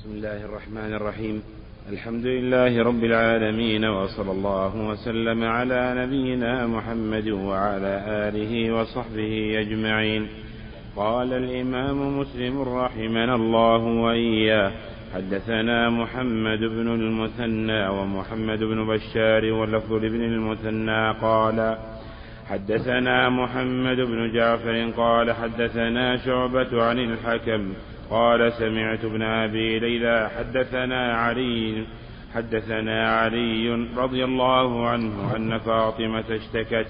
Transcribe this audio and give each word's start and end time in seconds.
بسم 0.00 0.12
الله 0.12 0.44
الرحمن 0.44 0.92
الرحيم. 0.94 1.42
الحمد 1.92 2.26
لله 2.26 2.82
رب 2.82 3.04
العالمين 3.04 3.84
وصلى 3.84 4.30
الله 4.30 4.88
وسلم 4.88 5.44
على 5.44 5.94
نبينا 5.96 6.66
محمد 6.66 7.28
وعلى 7.28 7.94
آله 8.08 8.72
وصحبه 8.72 9.60
أجمعين. 9.60 10.28
قال 10.96 11.32
الإمام 11.32 12.18
مسلم 12.18 12.62
رحمنا 12.62 13.34
الله 13.34 13.82
وإياه 14.04 14.72
حدثنا 15.14 15.90
محمد 15.90 16.58
بن 16.58 16.88
المثنى 17.00 17.88
ومحمد 17.88 18.58
بن 18.58 18.86
بشار 18.86 19.52
واللفظ 19.52 19.92
لابن 19.92 20.22
المثنى. 20.22 21.12
قال 21.12 21.76
حدثنا 22.48 23.28
محمد 23.28 23.96
بن 23.96 24.32
جعفر 24.32 24.90
قال 24.96 25.32
حدثنا 25.32 26.16
شعبة 26.16 26.82
عن 26.82 26.98
الحكم 26.98 27.72
قال 28.10 28.52
سمعت 28.52 29.04
ابن 29.04 29.22
أبي 29.22 29.78
ليلى 29.78 30.30
حدثنا 30.38 31.14
علي 31.16 31.84
حدثنا 32.34 33.20
علي 33.20 33.86
رضي 33.96 34.24
الله 34.24 34.88
عنه 34.88 35.36
أن 35.36 35.58
فاطمة 35.58 36.24
اشتكت 36.30 36.86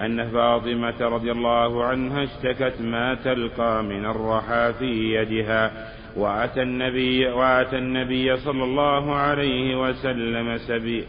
أن 0.00 0.30
فاطمة 0.30 1.00
رضي 1.00 1.32
الله 1.32 1.84
عنها 1.84 2.24
اشتكت 2.24 2.80
ما 2.80 3.14
تلقى 3.14 3.82
من 3.82 4.04
الرحى 4.04 4.72
في 4.78 5.14
يدها 5.14 5.92
وأتى 6.16 6.62
النبي 6.62 7.26
وأتى 7.28 7.78
النبي 7.78 8.36
صلى 8.36 8.64
الله 8.64 9.14
عليه 9.14 9.82
وسلم 9.82 10.56
سبي 10.56 11.04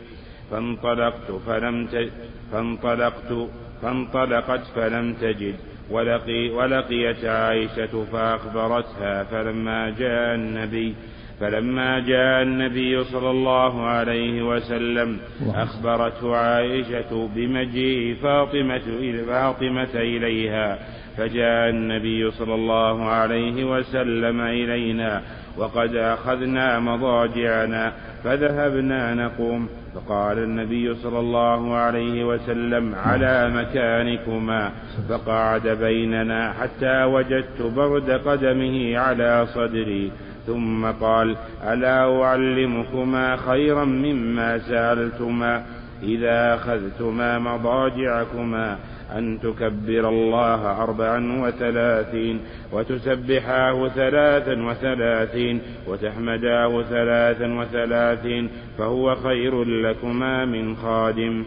فانطلقت 0.51 1.31
فلم 1.47 1.87
ت... 1.87 2.09
فانطلقت 2.51 3.49
فانطلقت 3.81 4.63
فلم 4.75 5.13
تجد 5.13 5.55
ولقي 5.91 6.49
ولقيت 6.49 7.25
عائشة 7.25 8.05
فأخبرتها 8.11 9.23
فلما 9.23 9.89
جاء 9.89 10.35
النبي 10.35 10.95
فلما 11.39 11.99
جاء 11.99 12.41
النبي 12.41 13.03
صلى 13.03 13.31
الله 13.31 13.81
عليه 13.81 14.41
وسلم 14.41 15.17
أخبرته 15.55 16.35
عائشة 16.35 17.29
بمجيء 17.35 18.15
فاطمة 18.15 18.81
فاطمة 19.27 19.95
إليها 19.95 20.79
فجاء 21.17 21.69
النبي 21.69 22.31
صلى 22.31 22.55
الله 22.55 23.05
عليه 23.05 23.63
وسلم 23.63 24.41
إلينا 24.41 25.21
وقد 25.57 25.95
أخذنا 25.95 26.79
مضاجعنا 26.79 27.93
فذهبنا 28.23 29.13
نقوم 29.13 29.69
فقال 29.95 30.37
النبي 30.37 30.95
صلى 30.95 31.19
الله 31.19 31.75
عليه 31.75 32.23
وسلم 32.23 32.95
على 32.95 33.49
مكانكما 33.49 34.71
فقعد 35.09 35.67
بيننا 35.67 36.53
حتى 36.53 37.03
وجدت 37.03 37.61
برد 37.61 38.09
قدمه 38.11 38.97
على 38.97 39.45
صدري. 39.45 40.11
ثم 40.47 40.85
قال 40.85 41.35
ألا 41.63 42.23
أعلمكما 42.23 43.35
خيرا 43.35 43.85
مما 43.85 44.57
سألتما 44.57 45.63
إذا 46.03 46.55
أخذتما 46.55 47.39
مضاجعكما 47.39 48.77
أن 49.17 49.39
تكبر 49.39 50.09
الله 50.09 50.83
أربعا 50.83 51.41
وثلاثين 51.41 52.39
وتسبحاه 52.73 53.87
ثلاثا 53.87 54.63
وثلاثين 54.63 55.61
وتحمداه 55.87 56.81
ثلاثا 56.81 57.53
وثلاثين 57.59 58.49
فهو 58.77 59.15
خير 59.15 59.63
لكما 59.63 60.45
من 60.45 60.75
خادم. 60.75 61.43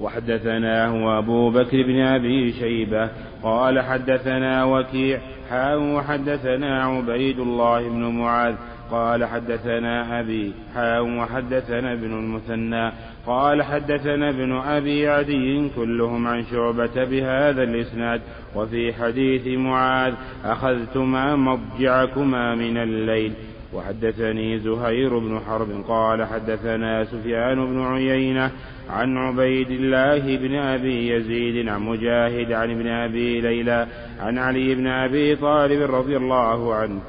وحدثناه 0.00 1.18
أبو 1.18 1.50
بكر 1.50 1.82
بن 1.82 2.00
أبي 2.00 2.52
شيبة 2.52 3.08
قال 3.42 3.80
حدثنا 3.80 4.64
وكيع 4.64 5.18
حاء 5.50 5.78
وحدثنا 5.78 6.84
عبيد 6.84 7.38
الله 7.38 7.88
بن 7.88 8.04
معاذ 8.04 8.54
قال 8.90 9.24
حدثنا 9.24 10.20
أبي 10.20 10.52
حاء 10.74 11.02
وحدثنا 11.02 11.92
ابن 11.92 12.12
المثنى 12.12 12.92
قال 13.30 13.62
حدثنا 13.62 14.28
ابن 14.30 14.52
أبي 14.52 15.08
عدي 15.08 15.68
كلهم 15.76 16.26
عن 16.26 16.44
شعبة 16.44 17.04
بهذا 17.04 17.62
الإسناد 17.62 18.20
وفي 18.56 18.92
حديث 18.92 19.58
معاذ 19.58 20.14
أخذتما 20.44 21.36
مضجعكما 21.36 22.54
من 22.54 22.76
الليل. 22.76 23.32
وحدثني 23.74 24.58
زهير 24.58 25.18
بن 25.18 25.40
حرب 25.46 25.84
قال 25.88 26.24
حدثنا 26.24 27.04
سفيان 27.04 27.66
بن 27.66 27.82
عيينة 27.82 28.50
عن 28.90 29.16
عبيد 29.16 29.70
الله 29.70 30.36
بن 30.36 30.54
أبي 30.54 31.08
يزيد 31.08 31.68
عن 31.68 31.82
مجاهد 31.82 32.52
عن 32.52 32.70
ابن 32.70 32.86
أبي 32.86 33.40
ليلى 33.40 33.86
عن 34.20 34.38
علي 34.38 34.74
بن 34.74 34.86
أبي 34.86 35.36
طالب 35.36 35.94
رضي 35.94 36.16
الله 36.16 36.74
عنه. 36.74 37.00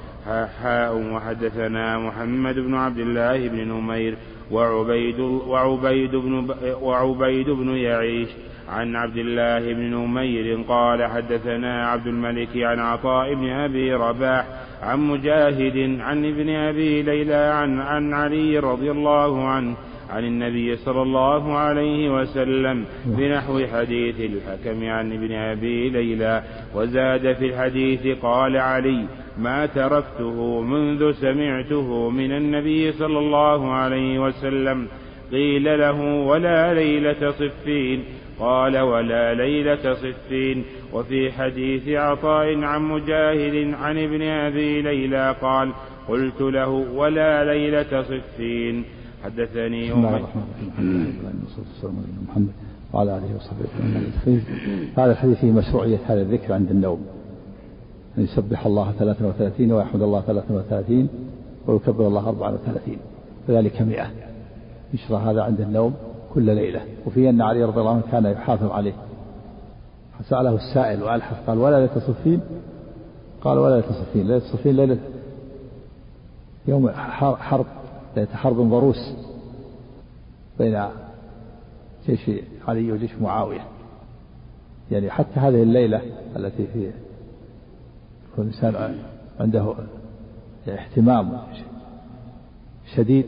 حاء 0.61 0.95
وحدثنا 1.13 1.97
محمد 1.97 2.55
بن 2.55 2.75
عبد 2.75 2.99
الله 2.99 3.47
بن 3.47 3.67
نمير 3.67 4.17
وعبيد, 4.51 5.19
وعبيد, 5.19 6.15
بن 6.15 6.55
وعبيد 6.81 7.49
بن 7.49 7.77
يعيش 7.77 8.29
عن 8.69 8.95
عبد 8.95 9.17
الله 9.17 9.73
بن 9.73 9.95
نمير 9.95 10.61
قال 10.67 11.05
حدثنا 11.05 11.87
عبد 11.87 12.07
الملك 12.07 12.57
عن 12.57 12.79
عطاء 12.79 13.33
بن 13.33 13.49
أبي 13.49 13.93
رباح 13.93 14.45
عن 14.81 14.99
مجاهد 14.99 15.99
عن 15.99 16.25
ابن 16.25 16.49
أبي 16.49 17.01
ليلى 17.01 17.51
عن 17.53 17.79
عن 17.79 18.13
علي 18.13 18.59
رضي 18.59 18.91
الله 18.91 19.47
عنه 19.47 19.75
عن 20.09 20.23
النبي 20.23 20.75
صلى 20.75 21.01
الله 21.01 21.57
عليه 21.57 22.21
وسلم 22.21 22.85
بنحو 23.05 23.65
حديث 23.65 24.15
الحكم 24.19 24.89
عن 24.89 25.13
ابن 25.13 25.31
أبي 25.31 25.89
ليلى 25.89 26.43
وزاد 26.75 27.33
في 27.33 27.45
الحديث 27.45 28.17
قال 28.21 28.57
علي 28.57 29.05
ما 29.37 29.65
تركته 29.65 30.61
منذ 30.61 31.11
سمعته 31.11 32.09
من 32.09 32.31
النبي 32.31 32.91
صلى 32.91 33.19
الله 33.19 33.71
عليه 33.71 34.19
وسلم. 34.19 34.87
قيل 35.31 35.79
له 35.79 36.25
ولا 36.25 36.73
ليلة 36.73 37.31
صفين. 37.31 38.03
قال 38.39 38.77
ولا 38.77 39.33
ليلة 39.33 39.93
صفين. 39.93 40.63
وفي 40.93 41.31
حديث 41.31 41.89
عطاء 41.89 42.63
عن 42.63 42.81
مجاهد 42.81 43.73
عن 43.73 43.97
ابن 43.97 44.21
أبي 44.21 44.81
ليلى 44.81 45.35
قال 45.41 45.71
قلت 46.07 46.41
له 46.41 46.69
ولا 46.69 47.45
ليلة 47.45 48.03
صفين. 48.03 48.83
حدثني 49.23 49.89
بسم 49.89 49.97
الله 49.97 50.17
الرحمن 50.17 50.43
الرحيم. 50.67 52.05
محمد 52.29 52.53
وعلى 52.93 53.21
وصحبه 53.35 53.65
أجمعين. 53.79 54.43
هذا 54.97 55.11
الحديث 55.11 55.37
فيه 55.37 55.51
مشروعية 55.51 55.99
هذا 56.07 56.21
الذكر 56.21 56.53
عند 56.53 56.71
النوم. 56.71 57.20
أن 58.17 58.23
يسبح 58.23 58.65
الله 58.65 58.91
33 58.91 59.71
ويحمد 59.71 60.01
الله 60.01 60.21
33 60.21 61.09
ويكبر 61.67 62.07
الله 62.07 62.29
34 62.29 62.97
فذلك 63.47 63.81
100 63.81 64.07
يشرع 64.93 65.19
هذا 65.19 65.41
عند 65.41 65.61
النوم 65.61 65.93
كل 66.33 66.55
ليلة. 66.55 66.81
وفي 67.05 67.29
أن 67.29 67.41
علي 67.41 67.63
رضي 67.63 67.79
الله 67.79 67.91
عنه 67.91 68.03
كان 68.11 68.25
يحافظ 68.25 68.71
عليه. 68.71 68.93
فسأله 70.19 70.55
السائل 70.55 71.03
وألحف 71.03 71.49
قال 71.49 71.57
ولا 71.57 71.79
ليلة 71.79 71.99
صفين؟ 71.99 72.41
قال 73.41 73.57
ولا 73.57 73.75
ليلة 73.75 73.91
صفين. 73.91 74.27
ليلة 74.27 74.39
صفين 74.39 74.75
ليلة 74.75 74.97
يوم 76.67 76.89
حرب 77.39 77.65
ليلة 78.17 78.29
حرب 78.35 78.55
ضروس 78.69 79.13
بين 80.59 80.83
جيش 82.07 82.31
علي 82.67 82.91
وجيش 82.91 83.11
معاوية. 83.21 83.61
يعني 84.91 85.09
حتى 85.09 85.39
هذه 85.39 85.63
الليلة 85.63 86.01
التي 86.35 86.67
في 86.73 86.91
يكون 88.33 88.45
الإنسان 88.47 88.95
عنده 89.39 89.73
اهتمام 90.67 91.37
شديد 92.95 93.25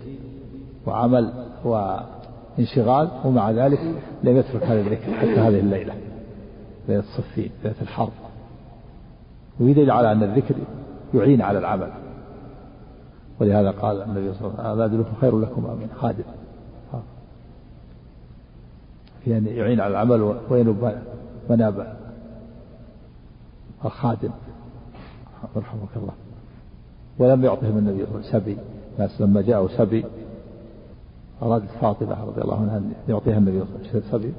وعمل 0.86 1.34
وانشغال 1.64 3.10
ومع 3.26 3.52
ذلك 3.52 3.80
لم 4.24 4.38
يترك 4.38 4.64
هذا 4.64 4.80
الذكر 4.80 5.14
حتى 5.14 5.40
هذه 5.40 5.60
الليلة 5.60 5.94
ليلة 6.88 7.04
الصفين 7.04 7.52
ليلة 7.64 7.76
الحرب. 7.82 8.12
ويدل 9.60 9.92
على 9.92 10.12
أن 10.12 10.24
الذكر 10.24 10.56
يعين 11.14 11.42
على 11.42 11.60
العمل. 11.60 11.92
ولهذا 13.40 13.72
قال 13.72 14.02
النبي 14.02 14.34
صلى 14.34 14.48
الله 14.48 14.60
عليه 14.60 14.72
وسلم 14.72 14.74
ألا 14.74 14.86
أدلكم 14.86 15.16
خير 15.22 15.40
لكم 15.40 15.62
من 15.62 15.90
خادم. 16.00 16.24
يعني 19.28 19.50
يعين 19.50 19.80
على 19.80 19.92
العمل 19.92 20.36
وينب 20.50 21.02
مناب 21.50 21.98
الخادم. 23.86 24.32
رحمك 25.56 25.90
الله. 25.96 26.14
ولم 27.20 27.46
يعطهم 27.46 27.78
النبي 27.78 28.06
سبي. 28.32 28.58
الناس 28.96 29.22
لما 29.22 29.42
جاءوا 29.42 29.68
سبي 29.78 30.06
أرادت 31.42 31.70
فاطمة 31.82 32.26
رضي 32.26 32.42
الله 32.42 32.62
عنها 32.62 32.78
أن 32.78 32.94
يعطيها 33.10 33.38
النبي 33.38 33.64
سبي. 34.12 34.34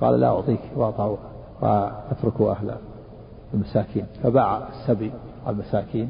قال 0.00 0.20
لا 0.20 0.26
أعطيك 0.26 0.60
وأعطاه 0.76 1.16
وأتركوا 1.62 2.50
أهل 2.50 2.76
المساكين. 3.54 4.06
فباع 4.22 4.68
السبي 4.68 5.12
على 5.46 5.54
المساكين. 5.54 6.08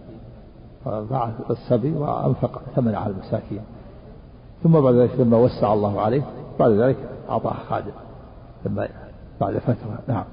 باع 0.86 1.30
السبي 1.50 1.92
وأنفق 1.92 2.62
ثمن 2.76 2.94
على 2.94 3.12
المساكين. 3.12 3.62
ثم 4.62 4.80
بعد 4.80 4.94
ذلك 4.94 5.20
لما 5.20 5.36
وسع 5.36 5.72
الله 5.72 6.00
عليه 6.00 6.22
بعد 6.58 6.70
ذلك 6.70 6.96
أعطاه 7.30 7.54
خادم. 7.68 7.92
لما 8.66 8.88
بعد 9.40 9.58
فترة 9.58 9.98
نعم. 10.08 10.24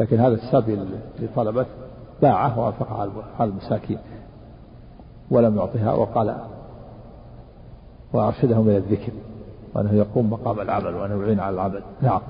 لكن 0.00 0.20
هذا 0.20 0.34
السبي 0.34 0.74
اللي 0.74 1.28
طلبته 1.36 1.83
باعه 2.24 2.58
وأنفقه 2.58 3.10
على 3.38 3.50
المساكين 3.50 3.98
ولم 5.30 5.56
يعطها 5.56 5.92
وقال 5.92 6.36
وأرشدهم 8.12 8.68
إلى 8.68 8.76
الذكر 8.76 9.12
وأنه 9.74 9.92
يقوم 9.92 10.30
مقام 10.30 10.60
العمل 10.60 10.94
وأنه 10.94 11.22
يعين 11.22 11.40
على 11.40 11.54
العمل. 11.54 11.82
نعم. 12.02 12.20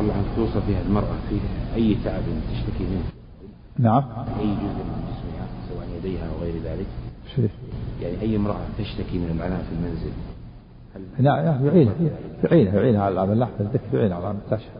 الله 0.00 0.14
أن 0.14 0.24
توصف 0.36 0.68
بها 0.68 0.82
المرأة 0.82 1.16
في 1.28 1.36
أي 1.74 1.96
تعب 2.04 2.22
تشتكي 2.52 2.84
منه. 2.84 3.04
نعم. 3.78 4.04
أي 4.40 4.46
جزء 4.46 4.82
من 4.88 5.02
جسمها 5.08 5.46
سواء 5.68 5.86
يديها 5.98 6.24
أو 6.24 6.42
غير 6.42 6.54
ذلك. 6.64 6.86
شريف. 7.36 7.50
يعني 8.02 8.20
أي 8.20 8.36
امرأة 8.36 8.56
تشتكي 8.78 9.18
من 9.18 9.30
العناء 9.36 9.62
في 9.62 9.72
المنزل؟ 9.72 10.12
نعم 11.18 11.66
يعينها. 11.66 11.94
يعينها. 12.44 12.74
يعينها 12.74 13.02
على 13.02 13.12
العمل. 13.12 13.38
لا 13.38 13.48
الذكر 13.60 13.96
يعينها 13.98 14.16
على 14.16 14.24
العمل. 14.24 14.40
لا 14.50 14.56
شك 14.56 14.70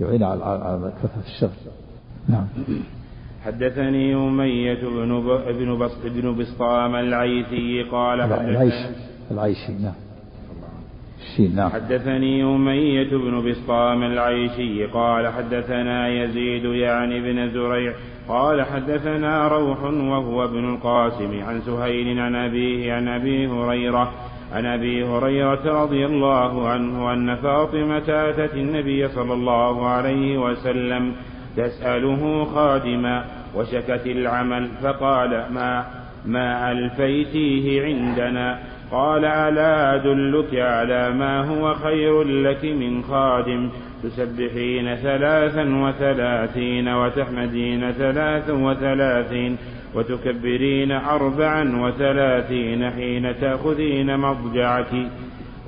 يعينها 0.00 0.28
على 0.28 0.92
كثرة 1.02 1.22
الشغل. 1.26 1.72
نعم. 2.28 2.46
حدثني 3.44 4.14
أمية 4.14 4.80
بن 4.82 5.20
ب... 5.20 5.58
بن 5.58 5.88
بن 6.04 6.36
بسطام 6.38 6.94
العيثي 6.94 7.82
قال 7.82 8.20
العيش 8.20 8.74
العيشي 9.30 9.72
نعم. 9.72 9.94
نعم. 11.54 11.70
حدثني 11.70 12.44
أمية 12.44 13.10
بن 13.10 13.50
بسطام 13.50 14.02
العيشي 14.02 14.86
قال 14.86 15.28
حدثنا 15.28 16.08
يزيد 16.08 16.64
يعني 16.64 17.20
بن 17.20 17.50
زريع 17.50 17.94
قال 18.28 18.62
حدثنا 18.62 19.48
روح 19.48 19.82
وهو 19.82 20.44
ابن 20.44 20.74
القاسم 20.74 21.42
عن 21.42 21.60
سهيل 21.60 22.18
عن 22.20 22.34
أبيه 22.34 22.92
عن 22.92 23.08
أبي 23.08 23.46
هريرة 23.46 24.12
عن 24.52 24.66
أبي 24.66 25.04
هريرة 25.04 25.82
رضي 25.82 26.06
الله 26.06 26.68
عنه 26.68 27.12
أن 27.12 27.36
فاطمة 27.36 28.08
أتت 28.08 28.54
النبي 28.54 29.08
صلى 29.08 29.32
الله 29.32 29.86
عليه 29.86 30.38
وسلم 30.38 31.12
تسأله 31.56 32.44
خادما 32.44 33.24
وشكت 33.54 34.06
العمل 34.06 34.68
فقال 34.82 35.44
ما 35.52 35.84
ما 36.26 36.72
ألفيتيه 36.72 37.84
عندنا؟ 37.84 38.58
قال 38.90 39.24
ألا 39.24 39.94
أدلك 39.94 40.54
على 40.54 41.10
ما 41.10 41.40
هو 41.40 41.74
خير 41.74 42.22
لك 42.22 42.64
من 42.64 43.02
خادم. 43.02 43.70
تسبحين 44.02 44.94
ثلاثا 44.94 45.62
وثلاثين 45.62 46.88
وتحمدين 46.88 47.92
ثلاثا 47.92 48.52
وثلاثين 48.52 49.56
وتكبرين 49.94 50.92
أربعا 50.92 51.76
وثلاثين 51.82 52.90
حين 52.90 53.40
تأخذين 53.40 54.18
مضجعك 54.18 54.92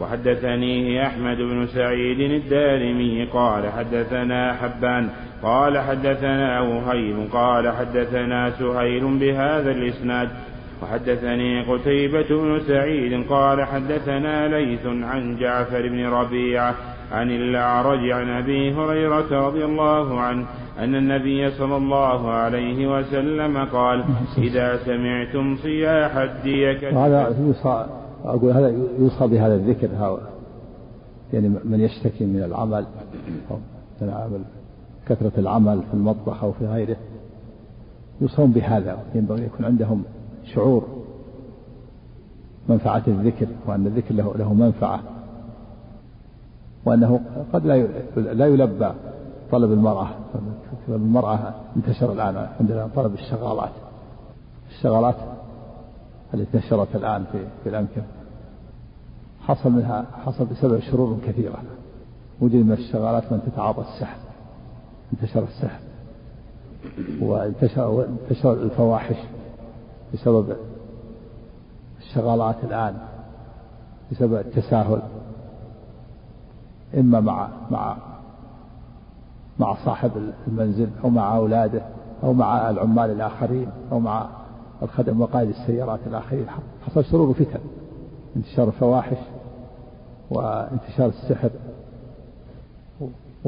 وحدثنيه 0.00 1.06
أحمد 1.06 1.36
بن 1.36 1.66
سعيد 1.66 2.20
الدارمي 2.20 3.24
قال 3.24 3.72
حدثنا 3.72 4.52
حبان 4.52 5.08
قال 5.42 5.78
حدثنا 5.78 6.60
وهيب 6.60 7.16
قال 7.32 7.68
حدثنا 7.68 8.50
سهيل 8.50 9.18
بهذا 9.18 9.70
الإسناد. 9.70 10.28
وحدثني 10.82 11.62
قتيبة 11.62 12.28
بن 12.28 12.60
سعيد 12.66 13.26
قال 13.28 13.64
حدثنا 13.64 14.48
ليث 14.48 14.86
عن 14.86 15.36
جعفر 15.36 15.88
بن 15.88 16.06
ربيعة 16.06 16.74
عن 17.12 17.30
الأعرج 17.30 18.10
عن 18.10 18.28
أبي 18.28 18.74
هريرة 18.74 19.48
رضي 19.48 19.64
الله 19.64 20.20
عنه 20.20 20.46
أن 20.78 20.94
النبي 20.94 21.50
صلى 21.50 21.76
الله 21.76 22.30
عليه 22.30 22.98
وسلم 22.98 23.64
قال 23.64 24.04
إذا 24.38 24.76
سمعتم 24.76 25.56
صياح 25.56 26.16
الديك 26.16 26.82
وهذا 26.82 27.34
يوصى 27.40 27.86
أقول 28.24 28.52
هذا 28.52 28.68
يوصى 28.98 29.26
بهذا 29.26 29.54
الذكر 29.54 29.88
يعني 31.32 31.48
من 31.64 31.80
يشتكي 31.80 32.24
من 32.24 32.42
العمل 32.42 32.86
من 34.00 34.08
العمل. 34.08 34.40
كثرة 35.08 35.32
العمل 35.38 35.82
في 35.82 35.94
المطبخ 35.94 36.44
أو 36.44 36.52
في 36.52 36.66
غيره 36.66 36.96
يوصون 38.20 38.50
بهذا 38.50 38.98
ينبغي 39.14 39.44
يكون 39.44 39.66
عندهم 39.66 40.02
شعور 40.44 40.86
منفعة 42.68 43.02
الذكر 43.08 43.46
وأن 43.66 43.86
الذكر 43.86 44.14
له 44.14 44.34
له 44.38 44.54
منفعة 44.54 45.00
وأنه 46.84 47.20
قد 47.52 47.66
لا 47.66 47.86
لا 48.16 48.46
يلبى 48.46 48.90
طلب 49.50 49.72
المرأة. 49.72 50.08
طلب 50.88 51.02
المرأة 51.02 51.54
انتشر 51.76 52.12
الآن 52.12 52.48
عندنا 52.60 52.88
طلب 52.96 53.14
الشغالات. 53.14 53.72
الشغالات 54.70 55.16
التي 56.34 56.56
انتشرت 56.56 56.96
الآن 56.96 57.24
في 57.32 57.38
في 57.62 57.68
الأمكنة. 57.68 58.04
حصل 59.40 59.70
منها 59.70 60.04
حصل 60.24 60.44
بسبب 60.44 60.80
شرور 60.80 61.18
كثيرة. 61.26 61.58
وجد 62.40 62.54
من 62.54 62.72
الشغالات 62.72 63.32
من 63.32 63.40
تتعاطى 63.46 63.80
السحر. 63.80 64.27
انتشر 65.12 65.42
السحر 65.42 65.80
وانتشر 67.20 68.04
انتشر 68.04 68.52
الفواحش 68.52 69.16
بسبب 70.14 70.56
الشغالات 71.98 72.56
الآن 72.64 72.98
بسبب 74.12 74.34
التساهل 74.34 75.02
إما 76.94 77.20
مع 77.20 77.48
مع 77.70 77.96
مع 79.58 79.76
صاحب 79.84 80.10
المنزل 80.48 80.88
أو 81.04 81.10
مع 81.10 81.36
أولاده 81.36 81.82
أو 82.22 82.32
مع 82.32 82.70
العمال 82.70 83.10
الآخرين 83.10 83.68
أو 83.92 84.00
مع 84.00 84.28
الخدم 84.82 85.20
وقائد 85.20 85.48
السيارات 85.48 86.00
الآخرين 86.06 86.46
حصل 86.86 87.04
شرور 87.04 87.34
فتن 87.34 87.60
انتشار 88.36 88.68
الفواحش 88.68 89.18
وانتشار 90.30 91.06
السحر 91.08 91.50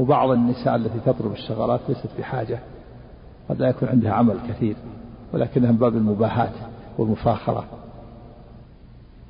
وبعض 0.00 0.30
النساء 0.30 0.76
التي 0.76 1.00
تطلب 1.06 1.32
الشغلات 1.32 1.80
ليست 1.88 2.08
بحاجة 2.18 2.58
قد 3.48 3.60
لا 3.60 3.68
يكون 3.68 3.88
عندها 3.88 4.12
عمل 4.12 4.38
كثير 4.48 4.76
ولكنها 5.32 5.70
من 5.72 5.78
باب 5.78 5.96
المباهاة 5.96 6.52
والمفاخرة. 6.98 7.64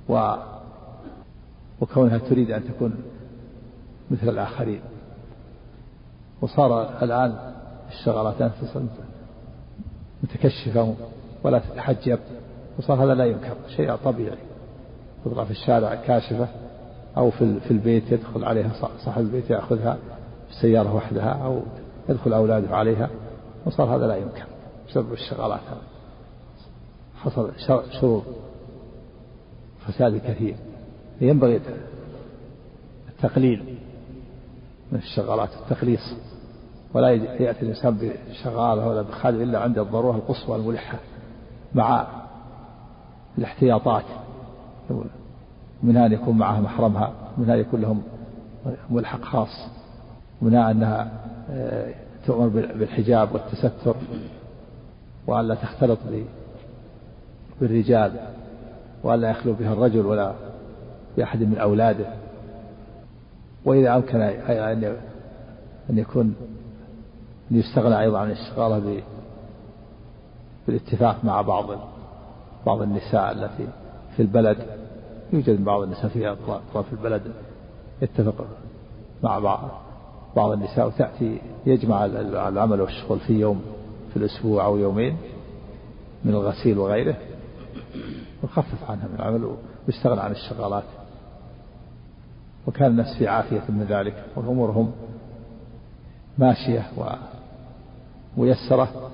و 0.08 0.34
وكونها 1.80 2.18
تريد 2.18 2.50
أن 2.50 2.64
تكون 2.64 2.94
مثل 4.10 4.28
الآخرين. 4.28 4.80
وصار 6.42 7.02
الآن 7.02 7.52
الشغلات 7.88 8.52
متكشفة 10.22 10.94
ولا 11.44 11.58
تتحجب 11.58 12.18
وصار 12.78 13.04
هذا 13.04 13.14
لا 13.14 13.24
ينكر 13.24 13.56
شيء 13.76 13.96
طبيعي. 13.96 14.38
تضرب 15.24 15.44
في 15.44 15.50
الشارع 15.50 15.94
كاشفة 15.94 16.48
أو 17.16 17.30
في 17.30 17.60
في 17.60 17.70
البيت 17.70 18.12
يدخل 18.12 18.44
عليها 18.44 18.70
صاحب 19.04 19.22
البيت 19.22 19.50
يأخذها 19.50 19.98
في 20.50 20.56
السيارة 20.56 20.94
وحدها 20.94 21.32
أو 21.44 21.60
يدخل 22.08 22.32
أولاده 22.32 22.76
عليها 22.76 23.10
وصار 23.66 23.96
هذا 23.96 24.06
لا 24.06 24.16
ينكر 24.16 24.44
بسبب 24.88 25.12
الشغلات. 25.12 25.60
حصل 27.16 27.52
شرور 28.00 28.22
فساد 29.86 30.16
كثير. 30.16 30.56
ينبغي 31.20 31.60
التقليل 33.08 33.78
من 34.92 34.98
الشغالات 34.98 35.48
التخليص. 35.62 36.14
ولا 36.94 37.10
يأتي 37.10 37.62
الإنسان 37.62 37.98
بشغالة 38.30 38.86
ولا 38.88 39.02
بخادم 39.02 39.42
إلا 39.42 39.58
عند 39.58 39.78
الضرورة 39.78 40.16
القصوى 40.16 40.56
الملحة 40.56 40.98
مع 41.74 42.06
الاحتياطات. 43.38 44.04
منها 45.82 46.06
أن 46.06 46.12
يكون 46.12 46.38
معها 46.38 46.60
محرمها 46.60 47.12
منها 47.38 47.54
أن 47.54 47.60
يكون 47.60 47.80
لهم 47.80 48.02
ملحق 48.90 49.22
خاص. 49.22 49.79
منها 50.42 50.70
أنها 50.70 51.10
آه، 51.50 51.94
تؤمر 52.26 52.48
بالحجاب 52.48 53.34
والتستر 53.34 53.94
وأن 55.26 55.48
لا 55.48 55.54
تختلط 55.54 55.98
بالرجال 57.60 58.12
وأن 59.02 59.20
لا 59.20 59.30
يخلو 59.30 59.52
بها 59.52 59.72
الرجل 59.72 60.06
ولا 60.06 60.32
بأحد 61.16 61.40
من 61.40 61.58
أولاده. 61.58 62.06
وإذا 63.64 63.96
أمكن 63.96 64.20
أن 64.20 65.98
يكون 65.98 66.34
أن 67.50 67.56
يستغنى 67.56 68.00
أيضا 68.00 68.18
عن 68.18 68.26
الاشتغال 68.30 69.02
بالاتفاق 70.66 71.24
مع 71.24 71.42
بعض 71.42 71.66
بعض 72.66 72.82
النساء 72.82 73.32
التي 73.32 73.68
في 74.16 74.22
البلد. 74.22 74.58
يوجد 75.32 75.64
بعض 75.64 75.82
النساء 75.82 76.08
في 76.08 76.28
أطراف 76.28 76.92
البلد 76.92 77.22
يتفق 78.02 78.46
مع 79.22 79.38
بعض. 79.38 79.68
بعض 80.36 80.50
النساء 80.50 80.86
وتأتي 80.86 81.40
يجمع 81.66 82.04
العمل 82.04 82.80
والشغل 82.80 83.20
في 83.20 83.32
يوم 83.32 83.62
في 84.10 84.16
الأسبوع 84.16 84.64
أو 84.64 84.76
يومين 84.76 85.16
من 86.24 86.34
الغسيل 86.34 86.78
وغيره 86.78 87.16
ويخفف 88.42 88.90
عنها 88.90 89.08
من 89.08 89.14
العمل 89.14 89.56
ويستغنى 89.86 90.20
عن 90.20 90.30
الشغالات. 90.30 90.84
وكان 92.66 92.90
الناس 92.90 93.18
في 93.18 93.28
عافية 93.28 93.62
من 93.68 93.86
ذلك 93.88 94.24
وأمورهم 94.36 94.92
ماشية 96.38 96.86
وميسرة 98.36 99.10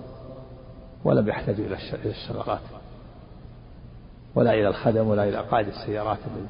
ولم 1.04 1.28
يحتاجوا 1.28 1.66
إلى 1.66 1.76
الشغالات. 2.04 2.60
ولا 4.34 4.54
إلى 4.54 4.68
الخدم 4.68 5.08
ولا 5.08 5.28
إلى 5.28 5.36
قائد 5.36 5.68
السيارات 5.68 6.18
الذي 6.18 6.46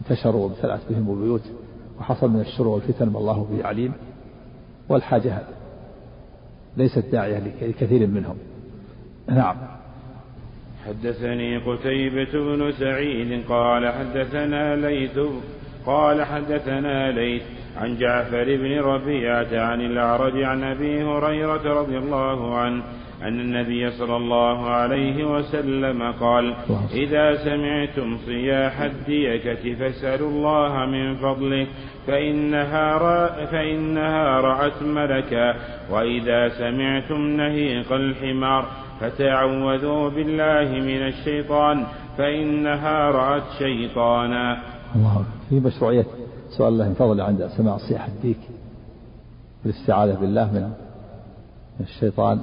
انتشروا 0.00 0.44
وامتلأت 0.44 0.80
بهم 0.90 1.10
البيوت 1.10 1.42
وحصل 2.00 2.30
من 2.30 2.40
الشرور 2.40 2.68
والفتن 2.68 3.08
ما 3.08 3.18
الله 3.18 3.46
به 3.50 3.66
عليم. 3.66 3.92
والحاجة 4.90 5.38
ليست 6.76 7.04
داعية 7.12 7.38
لكثير 7.62 8.06
منهم. 8.06 8.36
نعم. 9.28 9.56
حدثني 10.86 11.58
قتيبة 11.58 12.32
بن 12.32 12.72
سعيد 12.72 13.44
قال 13.48 13.88
حدثنا 13.88 14.76
ليث 14.76 15.18
قال 15.86 16.24
حدثنا 16.24 17.12
ليث 17.12 17.42
عن 17.76 17.96
جعفر 17.98 18.44
بن 18.44 18.80
ربيعة 18.80 19.60
عن 19.60 19.80
الأعرج 19.80 20.42
عن 20.42 20.62
أبي 20.62 21.02
هريرة 21.02 21.80
رضي 21.80 21.98
الله 21.98 22.58
عنه 22.58 22.82
أن 23.22 23.40
النبي 23.40 23.90
صلى 23.90 24.16
الله 24.16 24.70
عليه 24.70 25.24
وسلم 25.24 26.12
قال 26.12 26.54
إذا 26.92 27.44
سمعتم 27.44 28.18
صياح 28.26 28.80
الديكة 28.80 29.74
فاسألوا 29.74 30.30
الله 30.30 30.86
من 30.86 31.16
فضله 31.16 31.66
فإنها, 32.06 32.98
رأ 32.98 33.46
فإنها 33.46 34.40
رأت 34.40 34.82
ملكا 34.82 35.54
وإذا 35.90 36.48
سمعتم 36.48 37.26
نهيق 37.36 37.92
الحمار 37.92 38.66
فتعوذوا 39.00 40.10
بالله 40.10 40.80
من 40.80 41.06
الشيطان 41.06 41.86
فإنها 42.18 43.10
رأت 43.10 43.42
شيطانا. 43.58 44.62
الله 44.96 45.24
في 45.48 45.60
مشروعية 45.60 46.06
سؤال 46.58 46.72
الله 46.72 46.88
من 46.88 46.94
فضله 46.94 47.24
عند 47.24 47.46
سماع 47.56 47.76
صياح 47.76 48.06
الديك 48.06 48.40
والاستعاذة 49.64 50.20
بالله 50.20 50.52
من 50.52 50.70
الشيطان. 51.80 52.40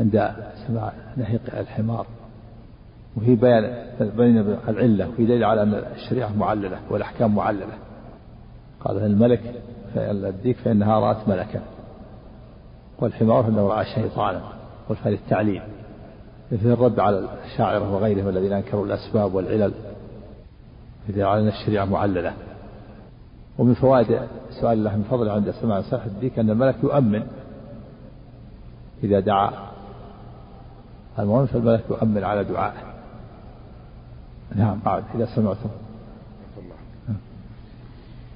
عند 0.00 0.32
سماع 0.66 0.92
نهيق 1.16 1.40
الحمار. 1.58 2.06
وفي 3.16 3.34
بيان 3.34 3.86
بين 4.16 4.56
العلة 4.68 5.08
وفي 5.08 5.24
دليل 5.24 5.44
على 5.44 5.62
أن 5.62 5.74
الشريعة 5.74 6.36
معللة 6.36 6.78
والأحكام 6.90 7.34
معللة. 7.34 7.74
قال 8.80 8.98
الملك 8.98 9.40
الديك 9.96 10.56
فإنها 10.56 11.00
رأت 11.00 11.28
ملكا. 11.28 11.60
والحمار 12.98 13.42
فإنه 13.42 13.68
رأى 13.68 13.84
شيطانا 13.84 14.42
والفعل 14.88 15.12
التعليل. 15.12 15.62
في 16.50 16.72
الرد 16.72 17.00
على 17.00 17.28
الشاعرة 17.44 17.94
وغيرهم 17.94 18.28
الذين 18.28 18.52
أنكروا 18.52 18.86
الأسباب 18.86 19.34
والعلل. 19.34 19.72
في 21.06 21.22
على 21.22 21.40
أن 21.40 21.48
الشريعة 21.48 21.84
معللة. 21.84 22.32
ومن 23.58 23.74
فوائد 23.74 24.20
سؤال 24.60 24.78
الله 24.78 24.96
من 24.96 25.02
فضله 25.10 25.32
عند 25.32 25.50
سماع 25.50 25.80
صاحب 25.80 26.06
الديك 26.06 26.38
أن 26.38 26.50
الملك 26.50 26.76
يؤمن 26.82 27.22
إذا 29.04 29.20
دعا 29.20 29.71
المهم 31.18 31.46
فالملك 31.46 31.84
يؤمن 31.90 32.24
على 32.24 32.44
دعائه. 32.44 32.82
نعم 34.54 34.78
بعد 34.84 35.04
إذا 35.14 35.26
سمعتم. 35.36 35.68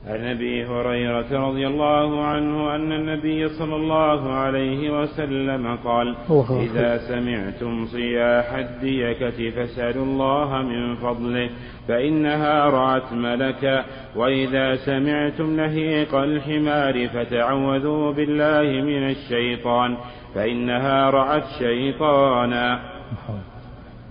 عن 0.07 0.25
أبي 0.25 0.67
هريرة 0.67 1.49
رضي 1.49 1.67
الله 1.67 2.25
عنه 2.25 2.75
أن 2.75 2.93
النبي 2.93 3.49
صلى 3.49 3.77
الله 3.77 4.33
عليه 4.33 5.03
وسلم 5.03 5.77
قال 5.85 6.15
إذا 6.63 6.99
سمعتم 6.99 7.87
صياح 7.87 8.53
الديكة 8.55 9.51
فاسألوا 9.51 10.05
الله 10.05 10.63
من 10.63 10.97
فضله 10.97 11.51
فإنها 11.89 12.65
رأت 12.65 13.13
ملكا 13.13 13.85
وإذا 14.17 14.77
سمعتم 14.77 15.57
نهيق 15.57 16.15
الحمار 16.15 17.09
فتعوذوا 17.09 18.13
بالله 18.13 18.83
من 18.83 19.11
الشيطان 19.11 19.97
فإنها 20.35 21.11
رأت 21.11 21.45
شيطانا. 21.59 22.81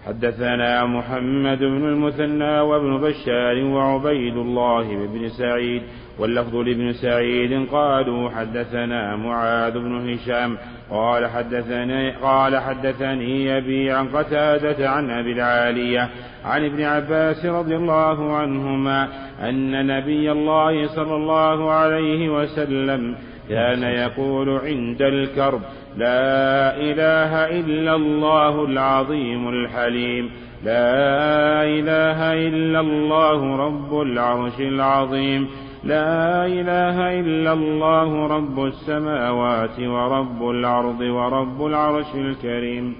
حدثنا 0.05 0.85
محمد 0.85 1.59
بن 1.59 1.87
المثنى 1.87 2.59
وابن 2.59 2.97
بشار 2.97 3.63
وعبيد 3.63 4.37
الله 4.37 5.07
بن 5.07 5.29
سعيد 5.29 5.81
واللفظ 6.19 6.55
لابن 6.55 6.93
سعيد 6.93 7.67
قالوا 7.71 8.29
حدثنا 8.29 9.15
معاذ 9.15 9.73
بن 9.73 10.09
هشام 10.09 10.57
قال 10.91 11.27
حدثني 11.27 12.11
قال 12.11 12.57
حدثني 12.57 13.57
أبي 13.57 13.91
عن 13.91 14.07
قتادة 14.07 14.89
عن 14.89 15.09
أبي 15.09 15.31
العالية 15.31 16.09
عن 16.45 16.65
ابن 16.65 16.83
عباس 16.83 17.45
رضي 17.45 17.75
الله 17.75 18.35
عنهما 18.35 19.07
أن 19.49 19.87
نبي 19.87 20.31
الله 20.31 20.87
صلى 20.87 21.15
الله 21.15 21.71
عليه 21.71 22.29
وسلم 22.29 23.15
كان 23.49 23.83
يقول 23.83 24.49
عند 24.49 25.01
الكرب 25.01 25.61
لا 25.97 26.77
إله 26.77 27.59
إلا 27.59 27.95
الله 27.95 28.65
العظيم 28.65 29.49
الحليم 29.49 30.29
لا 30.63 31.63
إله 31.63 32.33
إلا 32.47 32.79
الله 32.79 33.55
رب 33.57 34.01
العرش 34.01 34.59
العظيم 34.59 35.47
لا 35.83 36.45
إله 36.45 37.19
إلا 37.19 37.53
الله 37.53 38.27
رب 38.27 38.65
السماوات 38.65 39.79
ورب 39.79 40.49
الأرض 40.49 41.01
ورب 41.01 41.65
العرش 41.65 42.15
الكريم. 42.15 42.95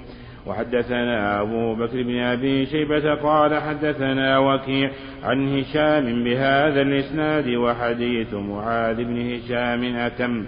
وحدثنا 0.46 1.42
أبو 1.42 1.76
بكر 1.76 2.04
بن 2.04 2.20
أبي 2.20 2.66
شيبة 2.66 3.16
قال 3.16 3.62
حدثنا 3.62 4.40
وكيع 4.40 4.92
عن 5.24 5.58
هشام 5.58 6.24
بهذا 6.24 6.82
الإسناد 6.82 7.50
وحديث 7.50 8.34
معاذ 8.34 9.04
بن 9.04 9.34
هشام 9.34 9.96
أتم. 9.96 10.46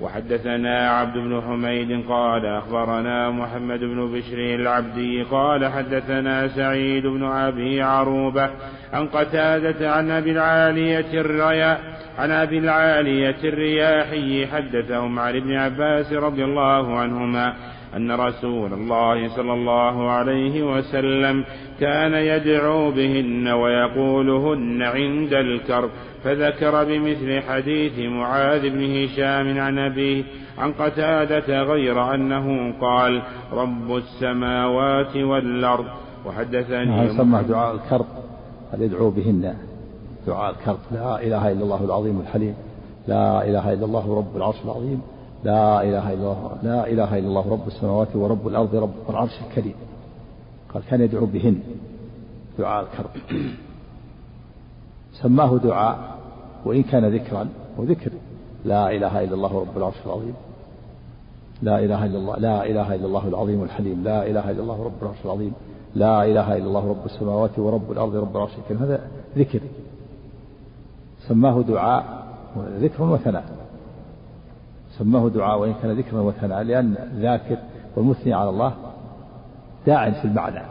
وحدثنا 0.00 0.90
عبد 0.90 1.18
بن 1.18 1.40
حميد 1.40 2.06
قال 2.08 2.46
أخبرنا 2.46 3.30
محمد 3.30 3.80
بن 3.80 4.12
بشر 4.12 4.38
العبدي 4.54 5.22
قال 5.22 5.66
حدثنا 5.66 6.48
سعيد 6.48 7.06
بن 7.06 7.24
أبي 7.24 7.82
عروبة 7.82 8.50
عن 8.92 9.06
قتادة 9.06 9.90
عن 9.90 10.10
أبي 10.10 10.30
العالية 10.30 11.20
الرياء 11.20 11.80
عن 12.18 12.30
أبي 12.30 12.58
العالية 12.58 13.36
الرياحي 13.44 14.46
حدثهم 14.46 15.18
عن 15.18 15.36
ابن 15.36 15.56
عباس 15.56 16.12
رضي 16.12 16.44
الله 16.44 16.98
عنهما 16.98 17.54
أن 17.96 18.12
رسول 18.12 18.72
الله 18.72 19.36
صلى 19.36 19.52
الله 19.52 20.10
عليه 20.10 20.62
وسلم 20.62 21.44
كان 21.80 22.14
يدعو 22.14 22.90
بهن 22.90 23.48
ويقولهن 23.48 24.82
عند 24.82 25.32
الكرب 25.32 25.90
فذكر 26.24 26.84
بمثل 26.84 27.40
حديث 27.40 27.98
معاذ 27.98 28.70
بن 28.70 28.82
هشام 28.96 29.60
عن 29.60 29.78
أبيه 29.78 30.24
عن 30.58 30.72
قتادة 30.72 31.62
غير 31.62 32.14
أنه 32.14 32.74
قال 32.80 33.22
رب 33.52 33.96
السماوات 33.96 35.16
والأرض 35.16 35.84
وحدثني 36.26 37.08
سمى 37.16 37.42
دعاء 37.42 37.74
الكرب 37.74 38.06
قال 38.72 38.82
يدعو 38.82 39.10
بهن؟ 39.10 39.54
دعاء 40.26 40.50
الكرب 40.54 40.78
لا 40.92 41.22
إله 41.22 41.52
إلا 41.52 41.62
الله 41.62 41.84
العظيم 41.84 42.20
الحليم 42.20 42.54
لا 43.08 43.48
إله 43.48 43.72
إلا 43.72 43.84
الله 43.84 44.16
رب 44.18 44.36
العرش 44.36 44.56
العظيم. 44.64 45.02
لا 45.44 45.82
إله 45.82 46.12
إلا 46.12 46.14
الله 46.14 46.58
لا 46.62 46.86
إله 46.86 47.18
إلا 47.18 47.28
الله 47.28 47.50
رب 47.50 47.66
السماوات 47.66 48.16
ورب 48.16 48.48
الأرض 48.48 48.74
رب 48.74 48.94
العرش 49.10 49.40
الكريم. 49.48 49.74
قال 50.74 50.82
كان 50.90 51.00
يدعو 51.00 51.26
بهن. 51.26 51.60
دعاء 52.58 52.86
الكرب. 52.86 53.10
سماه 55.12 55.58
دعاء 55.58 55.98
وإن 56.64 56.82
كان 56.82 57.04
ذكرا 57.04 57.48
وذكر 57.76 58.10
لا 58.64 58.90
إله 58.90 59.24
إلا 59.24 59.34
الله 59.34 59.60
رب 59.60 59.76
العرش 59.76 60.06
العظيم. 60.06 60.34
لا 61.62 61.78
إله 61.78 62.06
إلا 62.06 62.18
الله 62.18 62.36
لا 62.36 62.66
إله 62.66 62.94
إلا 62.94 63.06
الله 63.06 63.28
العظيم 63.28 63.62
الحليم. 63.62 64.04
لا 64.04 64.26
إله 64.26 64.50
إلا 64.50 64.62
الله 64.62 64.84
رب 64.84 65.02
العرش 65.02 65.18
العظيم. 65.24 65.52
لا 65.94 66.24
إله 66.24 66.56
إلا 66.56 66.66
الله 66.66 66.88
رب 66.88 67.04
السماوات 67.04 67.58
ورب 67.58 67.92
الأرض 67.92 68.16
رب 68.16 68.36
العرش 68.36 68.58
الكريم. 68.58 68.82
هذا 68.82 69.00
ذكر. 69.38 69.60
سماه 71.28 71.62
دعاء 71.62 72.26
ذكر 72.80 73.02
وثناء. 73.02 73.61
سماه 75.02 75.28
دعاء 75.28 75.58
وإن 75.58 75.74
كان 75.82 75.98
ذكرا 75.98 76.20
وثناء 76.20 76.62
لأن 76.62 76.96
الذاكر 76.96 77.56
والمثني 77.96 78.32
على 78.32 78.50
الله 78.50 78.74
داع 79.86 80.10
في 80.10 80.24
المعنى 80.24 80.62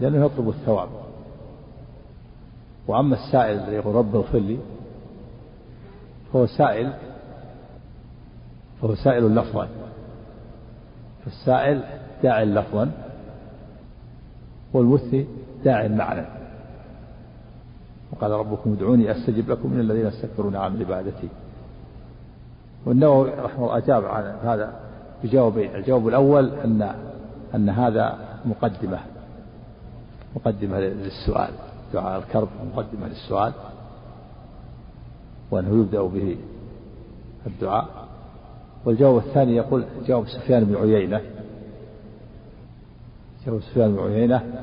لأنه 0.00 0.26
يطلب 0.26 0.48
الثواب. 0.48 0.88
وأما 2.88 3.16
السائل 3.16 3.58
الذي 3.58 3.76
يقول 3.76 3.94
رب 3.94 4.16
اغفر 4.16 4.38
لي 4.38 4.58
فهو 6.32 6.46
سائل 6.46 6.92
فهو 8.82 8.94
سائل 8.94 9.34
لفظا. 9.34 9.68
فالسائل 11.24 11.82
داع 12.22 12.42
لفظا 12.42 12.90
والمثني 14.72 15.26
داع 15.64 15.88
معنى. 15.88 16.26
وقال 18.12 18.30
ربكم 18.30 18.72
ادعوني 18.72 19.10
أستجب 19.10 19.50
لكم 19.50 19.72
من 19.72 19.80
الذين 19.80 20.06
استكبرون 20.06 20.56
عن 20.56 20.80
عبادتي. 20.80 21.28
والنووي 22.86 23.30
رحمه 23.30 23.64
الله 23.64 23.76
أجاب 23.76 24.04
عن 24.04 24.36
هذا 24.42 24.80
بجوابين 25.24 25.74
الجواب 25.74 26.08
الأول 26.08 26.50
أن 26.54 26.94
أن 27.54 27.68
هذا 27.68 28.18
مقدمة 28.44 28.98
مقدمة 30.36 30.80
للسؤال. 30.80 31.50
دعاء 31.92 32.18
الكرب 32.18 32.48
مقدمة 32.74 33.08
للسؤال. 33.08 33.52
وأنه 35.50 35.80
يبدأ 35.80 36.02
به 36.02 36.36
الدعاء. 37.46 37.88
والجواب 38.84 39.16
الثاني 39.16 39.56
يقول 39.56 39.84
جواب 40.06 40.28
سفيان 40.28 40.64
بن 40.64 40.76
عيينة. 40.76 41.20
جواب 43.46 43.60
سفيان 43.60 43.96
بن 43.96 44.02
عيينة. 44.02 44.62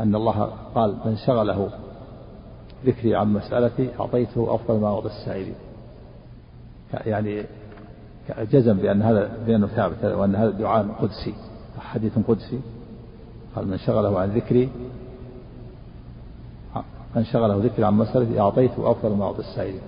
أن 0.00 0.14
الله 0.14 0.52
قال 0.74 0.96
من 1.04 1.16
شغله 1.16 1.70
ذكري 2.86 3.16
عن 3.16 3.32
مسألتي 3.32 3.90
أعطيته 4.00 4.54
أفضل 4.54 4.80
ما 4.80 4.88
أعطي 4.88 5.06
السائلين. 5.06 5.65
يعني 6.94 7.44
جزم 8.52 8.72
بأن 8.72 9.02
هذا 9.02 9.30
بأنه 9.46 9.66
ثابت 9.66 10.04
وأن 10.04 10.34
هذا 10.34 10.50
دعاء 10.50 10.86
قدسي 11.00 11.34
حديث 11.78 12.12
قدسي. 12.28 12.60
قال 13.56 13.68
من 13.68 13.78
شغله 13.78 14.20
عن 14.20 14.28
ذكري 14.28 14.68
من 17.16 17.24
شغله 17.24 17.56
ذكري 17.56 17.84
عن 17.84 17.94
مسألتي 17.94 18.40
أعطيته 18.40 18.90
أفضل 18.90 19.16
ما 19.16 19.24
أعطي 19.24 19.38
السائلين. 19.38 19.80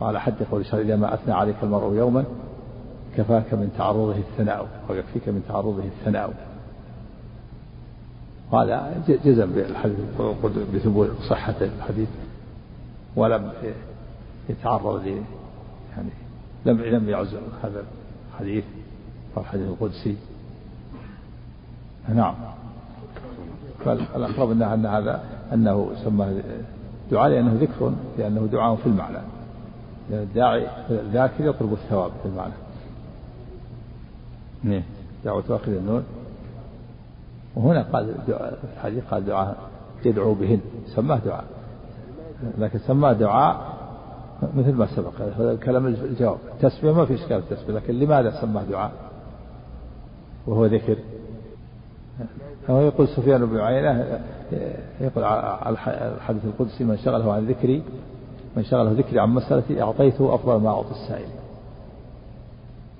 قال 0.00 0.18
حد 0.18 0.34
قول 0.50 0.60
الشهر 0.60 0.80
إذا 0.80 0.96
ما 0.96 1.14
أثنى 1.14 1.34
عليك 1.34 1.56
المرء 1.62 1.94
يوما 1.94 2.24
كفاك 3.16 3.54
من 3.54 3.72
تعرضه 3.78 4.16
الثناء 4.16 4.68
ويكفيك 4.88 5.28
من 5.28 5.42
تعرضه 5.48 5.82
الثناء. 5.84 6.34
هذا 8.52 9.02
جزم 9.24 9.52
بالحديث 9.52 9.98
بثبوت 10.74 11.10
صحة 11.28 11.54
الحديث. 11.60 12.08
ولم 13.16 13.52
يتعرض 14.48 15.06
ل 15.06 15.22
يعني 15.96 16.10
لم 16.66 16.80
لم 16.80 17.08
يعزم 17.08 17.40
هذا 17.62 17.84
الحديث 18.32 18.64
أو 19.36 19.42
الحديث 19.42 19.68
القدسي. 19.68 20.16
نعم. 22.14 22.34
فالأقرب 23.84 24.50
أن 24.50 24.62
أن 24.62 24.86
هذا 24.86 25.24
أنه 25.52 25.90
سماه 26.04 26.42
دعاء 27.10 27.30
لأنه 27.30 27.58
ذكر 27.60 27.92
لأنه 28.18 28.48
دعاء 28.52 28.76
في 28.76 28.86
المعنى. 28.86 29.18
لأن 30.10 30.22
الداعي 30.22 30.66
الذاكر 30.90 31.44
يطلب 31.44 31.72
الثواب 31.72 32.10
في 32.22 32.28
المعنى. 32.28 32.52
نعم. 34.62 34.82
دعوة 35.24 35.44
واخذ 35.48 35.72
النون 35.72 36.04
وهنا 37.56 37.82
قال 37.82 38.14
الحديث 38.76 39.04
قال 39.04 39.26
دعاء 39.26 39.56
يدعو 40.04 40.34
بهن. 40.34 40.60
سماه 40.86 41.18
دعاء. 41.18 41.44
لكن 42.58 42.78
سماه 42.78 43.12
دعاء 43.12 43.69
مثل 44.56 44.72
ما 44.72 44.86
سبق 44.96 45.20
هذا 45.38 45.56
كلام 45.56 45.86
الجواب. 45.86 46.38
تسمية 46.60 46.92
ما 46.92 47.04
في 47.04 47.14
إشكال 47.14 47.36
التسمية 47.36 47.76
لكن 47.76 47.94
لماذا 47.94 48.40
سماه 48.40 48.62
دعاء؟ 48.64 48.92
وهو 50.46 50.66
ذكر. 50.66 50.96
هو 52.70 52.80
يقول 52.80 53.08
سفيان 53.08 53.46
بن 53.46 53.60
عيينة 53.60 54.20
يقول 55.00 55.24
على 55.24 55.76
الحديث 56.16 56.44
القدسي 56.44 56.84
من 56.84 56.96
شغله 56.96 57.32
عن 57.32 57.46
ذكري 57.46 57.82
من 58.56 58.64
شغله 58.64 58.92
ذكري 58.92 59.20
عن 59.20 59.28
مسألتي 59.28 59.82
أعطيته 59.82 60.34
أفضل 60.34 60.60
ما 60.60 60.68
أعطي 60.68 60.90
السائل. 60.90 61.28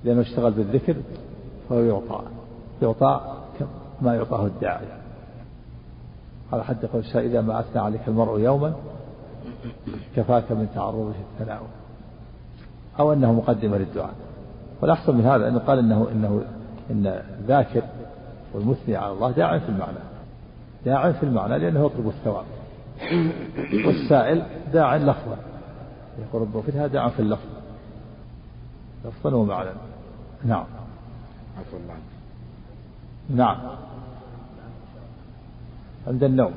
لأنه 0.03 0.21
اشتغل 0.21 0.51
بالذكر 0.51 0.95
فهو 1.69 1.79
يعطى. 1.79 2.21
يعطى 2.81 3.21
ما 4.01 4.15
يعطاه 4.15 4.45
الداعي. 4.45 4.85
على 6.53 6.63
حد 6.63 6.85
قول 6.85 7.03
إذا 7.15 7.41
ما 7.41 7.59
أثنى 7.59 7.81
عليك 7.81 8.01
المرء 8.07 8.39
يوما 8.39 8.73
كفاك 10.15 10.51
من 10.51 10.67
تعرضه 10.75 11.11
الثناء 11.33 11.61
أو 12.99 13.13
أنه 13.13 13.33
مقدمة 13.33 13.77
للدعاء. 13.77 14.13
والأحسن 14.81 15.15
من 15.15 15.25
هذا 15.25 15.47
أنه 15.47 15.59
قال 15.59 15.79
إنه 15.79 16.07
إنه 16.11 16.43
إن 16.91 17.07
الذاكر 17.39 17.83
والمثني 18.53 18.95
على 18.95 19.13
الله 19.13 19.31
داع 19.31 19.59
في 19.59 19.69
المعنى. 19.69 19.97
داع 20.85 21.11
في 21.11 21.23
المعنى 21.23 21.57
لأنه 21.57 21.85
يطلب 21.85 22.07
الثواب. 22.07 22.45
والسائل 23.85 24.43
داع 24.73 24.95
لفظا 24.95 25.37
يقول 26.19 26.41
ربه 26.41 26.61
فتها 26.61 26.87
داع 26.87 27.09
في 27.09 27.19
اللفظ. 27.19 27.49
لفظا 29.05 29.35
ومعنى. 29.35 29.69
نعم. 30.45 30.65
عفوا 31.59 31.79
الله 31.79 31.95
نعم. 33.29 33.57
عند 36.07 36.23
النوم. 36.23 36.53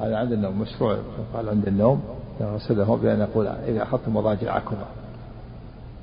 هذا 0.00 0.16
عند 0.16 0.32
النوم. 0.32 0.60
مشروع. 0.60 0.98
قال 1.34 1.48
عند 1.48 1.66
النوم. 1.66 2.02
غسله 2.40 2.96
بأن 2.96 3.20
يقول 3.20 3.46
إذا 3.46 3.82
أخذتم 3.82 4.16
مضاجعكما 4.16 4.86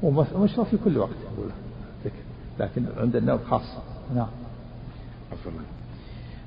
ومشروع 0.04 0.68
في 0.72 0.78
كل 0.78 0.98
وقت 0.98 1.10
يقول 1.34 1.50
لكن 2.60 2.86
عند 2.98 3.16
النوم 3.16 3.40
خاصة. 3.50 3.82
نعم. 4.16 4.28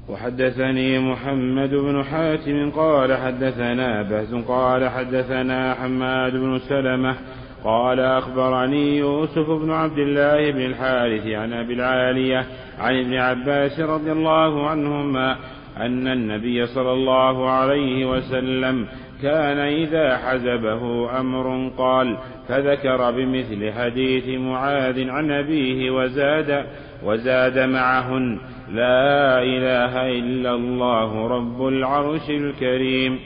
وحدثني 0.09 0.99
محمد 0.99 1.71
بن 1.71 2.05
حاتم 2.05 2.71
قال 2.71 3.17
حدثنا 3.17 4.03
بهز 4.03 4.35
قال 4.35 4.89
حدثنا 4.89 5.75
حماد 5.75 6.33
بن 6.33 6.59
سلمة 6.59 7.17
قال 7.65 8.01
أخبرني 8.01 8.97
يوسف 8.99 9.51
بن 9.51 9.71
عبد 9.71 9.99
الله 9.99 10.51
بن 10.51 10.61
الحارث 10.61 11.27
عن 11.27 11.53
أبي 11.53 11.75
العالية 11.75 12.47
عن 12.79 12.95
ابن 13.01 13.15
عباس 13.15 13.81
رضي 13.81 14.13
الله 14.13 14.69
عنهما 14.69 15.37
أن 15.77 16.09
النبي 16.09 16.67
صلى 16.67 16.93
الله 16.93 17.51
عليه 17.51 18.07
وسلم 18.07 18.87
كان 19.23 19.59
إذا 19.59 20.17
حزبه 20.17 21.11
أمر 21.21 21.71
قال 21.79 22.19
فذكر 22.49 23.11
بمثل 23.11 23.73
حديث 23.73 24.41
معاذ 24.41 25.11
عن 25.11 25.31
أبيه 25.31 25.91
وزاد 25.91 26.67
وزاد 27.05 27.59
معهن 27.59 28.39
لا 28.71 29.43
إله 29.43 30.19
إلا 30.19 30.55
الله 30.55 31.27
رب 31.29 31.69
العرش 31.69 32.31
الكريم. 32.31 33.19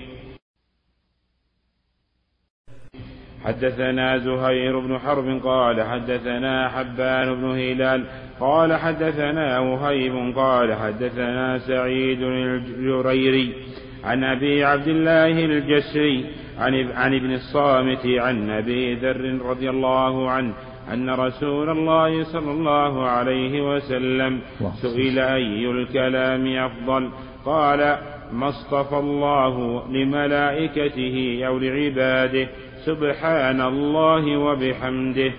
حدثنا 3.44 4.18
زهير 4.18 4.78
بن 4.78 4.98
حرب 4.98 5.40
قال 5.44 5.82
حدثنا 5.82 6.68
حبان 6.68 7.34
بن 7.34 7.44
هلال 7.44 8.06
قال 8.40 8.76
حدثنا 8.76 9.58
وهيب 9.58 10.36
قال 10.36 10.74
حدثنا 10.74 11.58
سعيد 11.58 12.22
الجريري 12.22 13.54
عن 14.04 14.24
أبي 14.24 14.64
عبد 14.64 14.88
الله 14.88 15.44
الجسري 15.44 16.24
عن 16.58 16.74
عن 16.92 17.14
ابن 17.14 17.34
الصامت 17.34 18.06
عن 18.06 18.50
أبي 18.50 18.94
ذر 18.94 19.38
رضي 19.44 19.70
الله 19.70 20.30
عنه 20.30 20.52
أن 20.92 21.10
رسول 21.10 21.70
الله 21.70 22.24
صلى 22.24 22.50
الله 22.50 23.08
عليه 23.08 23.74
وسلم 23.74 24.40
سئل 24.82 25.18
أي 25.18 25.70
الكلام 25.70 26.46
أفضل؟ 26.46 27.10
قال 27.44 27.98
ما 28.32 28.48
اصطفى 28.48 28.96
الله 28.96 29.82
لملائكته 29.90 31.40
أو 31.46 31.58
لعباده 31.58 32.48
سبحان 32.86 33.60
الله 33.60 34.36
وبحمده. 34.36 35.32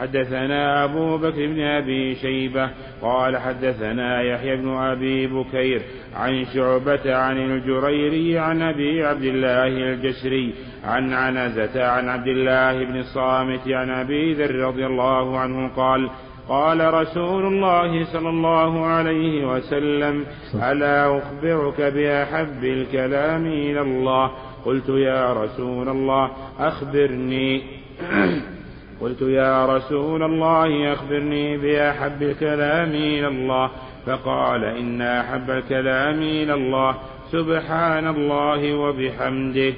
حدثنا 0.00 0.84
أبو 0.84 1.18
بكر 1.18 1.46
بن 1.46 1.60
أبي 1.60 2.14
شيبة 2.14 2.70
قال 3.02 3.36
حدثنا 3.36 4.22
يحيى 4.22 4.56
بن 4.56 4.68
أبي 4.68 5.26
بكير 5.26 5.82
عن 6.16 6.44
شعبة 6.54 7.16
عن 7.16 7.38
الجريري 7.38 8.38
عن 8.38 8.62
أبي 8.62 9.04
عبد 9.04 9.22
الله 9.24 9.66
الجسري 9.66 10.54
عن 10.84 11.12
عنزة 11.12 11.86
عن 11.88 12.08
عبد 12.08 12.28
الله 12.28 12.84
بن 12.84 12.96
الصامت 12.98 13.68
عن 13.68 13.90
أبي 13.90 14.34
ذر 14.34 14.54
رضي 14.54 14.86
الله 14.86 15.38
عنه 15.38 15.68
قال 15.68 16.10
قال 16.48 16.94
رسول 16.94 17.46
الله 17.46 18.04
صلى 18.04 18.28
الله 18.28 18.86
عليه 18.86 19.46
وسلم 19.46 20.24
ألا 20.54 21.18
أخبرك 21.18 21.80
بأحب 21.80 22.64
الكلام 22.64 23.46
إلى 23.46 23.80
الله؟ 23.80 24.30
قلت 24.64 24.88
يا 24.88 25.32
رسول 25.32 25.88
الله 25.88 26.30
أخبرني. 26.58 27.62
قلت 29.00 29.22
يا 29.22 29.66
رسول 29.66 30.22
الله 30.22 30.92
أخبرني 30.92 31.56
بأحب 31.56 32.22
الكلام 32.22 32.90
إلى 32.90 33.28
الله. 33.28 33.70
فقال 34.06 34.64
إن 34.64 35.02
أحب 35.02 35.50
الكلام 35.50 36.22
إلى 36.22 36.54
الله 36.54 36.94
سبحان 37.32 38.08
الله 38.08 38.74
وبحمده. 38.74 39.74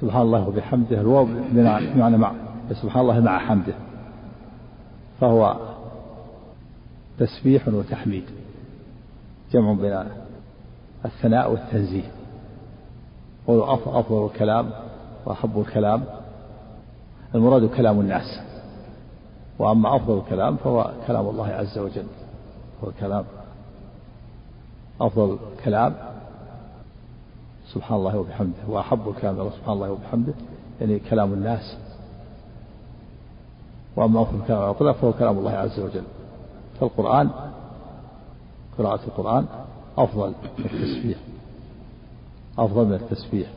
سبحان 0.00 0.22
الله 0.22 0.48
وبحمده 0.48 1.00
الواو 1.00 1.24
بمعنى 1.24 2.16
مع 2.18 2.32
سبحان 2.82 3.02
الله 3.02 3.20
مع 3.20 3.38
حمده. 3.38 3.74
فهو 5.20 5.56
تسبيح 7.18 7.68
وتحميد 7.68 8.24
جمع 9.52 9.72
بين 9.72 10.04
الثناء 11.04 11.50
والتنزيه. 11.50 12.10
قولوا 13.46 13.74
أفضل 13.74 14.26
الكلام 14.26 14.70
وأحب 15.26 15.60
الكلام. 15.60 16.04
المراد 17.34 17.68
كلام 17.68 18.00
الناس. 18.00 18.40
وأما 19.58 19.96
أفضل 19.96 20.18
الكلام 20.18 20.56
فهو 20.56 20.92
كلام 21.06 21.28
الله 21.28 21.46
عز 21.46 21.78
وجل. 21.78 22.06
هو 22.84 22.90
كلام 23.00 23.24
أفضل 25.00 25.38
كلام 25.64 25.94
سبحان 27.74 27.98
الله 27.98 28.18
وبحمده 28.18 28.68
وأحب 28.68 29.08
الكلام 29.08 29.50
سبحان 29.50 29.74
الله 29.74 29.90
وبحمده 29.90 30.32
يعني 30.80 30.98
كلام 30.98 31.32
الناس. 31.32 31.76
وأما 33.96 34.22
أفضل 34.22 34.40
الكلام 34.40 34.62
على 34.62 34.94
فهو 34.94 35.12
كلام 35.12 35.38
الله 35.38 35.52
عز 35.52 35.80
وجل. 35.80 36.04
فالقرآن 36.80 37.30
قراءة 38.78 39.00
القرآن 39.04 39.46
أفضل 39.98 40.28
من 40.58 40.64
التسبيح. 40.64 41.18
أفضل 42.58 42.84
من 42.84 42.94
التسبيح 42.94 43.48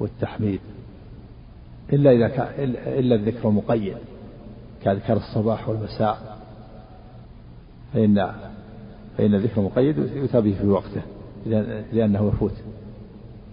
والتحميد. 0.00 0.60
إلا 1.92 2.10
إذا 2.10 2.28
كان 2.28 2.74
إلا 2.86 3.14
الذكر 3.14 3.48
المقيد 3.48 3.96
كأذكار 4.82 5.16
الصباح 5.16 5.68
والمساء. 5.68 6.38
فإن 7.94 8.32
فإن 9.16 9.34
الذكر 9.34 9.60
المقيد 9.60 9.98
يؤتى 9.98 10.40
به 10.40 10.54
في 10.60 10.66
وقته 10.68 11.02
لأنه 11.92 12.28
يفوت. 12.28 12.54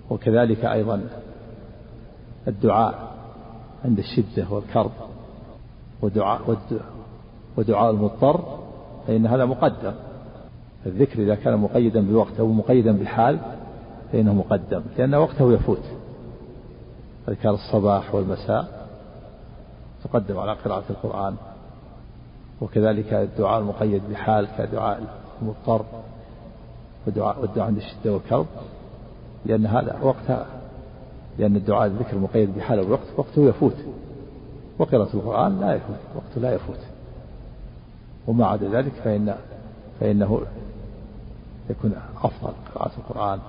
وكذلك 0.10 0.66
أيضا 0.66 1.02
الدعاء 2.48 3.12
عند 3.86 4.00
الشدة 4.00 4.46
والكرب 4.50 4.92
ودعاء 6.02 6.58
ودعاء 7.58 7.92
المضطر 7.92 8.60
فإن 9.08 9.28
هذا 9.28 9.46
مقدم. 9.46 9.94
الذكر 10.86 11.24
إذا 11.24 11.36
كان 11.36 11.58
مقيدا 11.58 12.02
بوقت 12.02 12.40
أو 12.40 12.48
مقيدا 12.48 12.92
بحال 12.92 13.40
فإنه 14.12 14.34
مقدم 14.34 14.82
لأن 14.98 15.16
وقته 15.16 15.54
يفوت. 15.54 15.84
أذكار 17.30 17.54
الصباح 17.54 18.16
والمساء 18.16 18.88
تقدم 20.04 20.40
على 20.40 20.54
قراءة 20.54 20.84
القرآن 20.90 21.36
وكذلك 22.62 23.14
الدعاء 23.14 23.60
المقيد 23.60 24.02
بحال 24.12 24.48
كدعاء 24.58 25.04
المضطر 25.42 25.86
ودعاء 27.08 27.42
والدعاء 27.42 27.68
عند 27.68 27.78
الشدة 27.78 28.14
والكرب 28.14 28.46
لأن 29.46 29.66
هذا 29.66 30.00
وقتها 30.02 30.46
لأن 31.40 31.56
الدعاء 31.56 31.86
الذكر 31.86 32.14
المقيد 32.14 32.56
بحال 32.56 32.80
الوقت 32.80 33.08
وقته 33.18 33.42
يفوت. 33.42 33.76
وقراءة 34.80 35.14
القرآن 35.14 35.60
لا 35.60 35.74
يفوت 35.74 35.98
وقته 36.16 36.42
لا 36.42 36.54
يفوت. 36.54 36.80
وما 38.28 38.48
عدا 38.48 38.70
ذلك 38.70 38.92
فإن 38.92 39.36
فإنه 40.00 40.42
يكون 41.70 41.94
أفضل 42.24 42.54
قراءة 42.76 42.92
القرآن. 42.98 43.40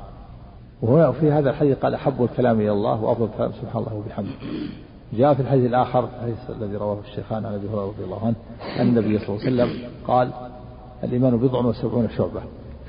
وهنا 0.82 1.12
في 1.12 1.32
هذا 1.32 1.50
الحديث 1.50 1.78
قال 1.78 1.94
أحب 1.94 2.22
الكلام 2.22 2.60
إلى 2.60 2.72
الله 2.72 3.04
وأفضل 3.04 3.24
الكلام 3.24 3.52
سبحان 3.52 3.82
الله 3.82 3.94
وبحمده. 3.94 4.30
جاء 5.12 5.34
في 5.34 5.42
الحديث 5.42 5.66
الآخر 5.66 6.04
الحديث 6.04 6.50
الذي 6.50 6.76
رواه 6.76 6.98
الشيخان 7.08 7.46
عن 7.46 7.54
أبي 7.54 7.68
هريرة 7.68 7.86
رضي 7.86 8.04
الله 8.04 8.26
عنه 8.26 8.34
أن 8.80 8.88
النبي 8.88 9.18
صلى 9.18 9.28
الله 9.28 9.46
عليه 9.46 9.72
وسلم 9.72 9.90
قال 10.06 10.30
الإيمان 11.04 11.36
بضع 11.36 11.58
وسبعون 11.58 12.08
شعبة 12.08 12.40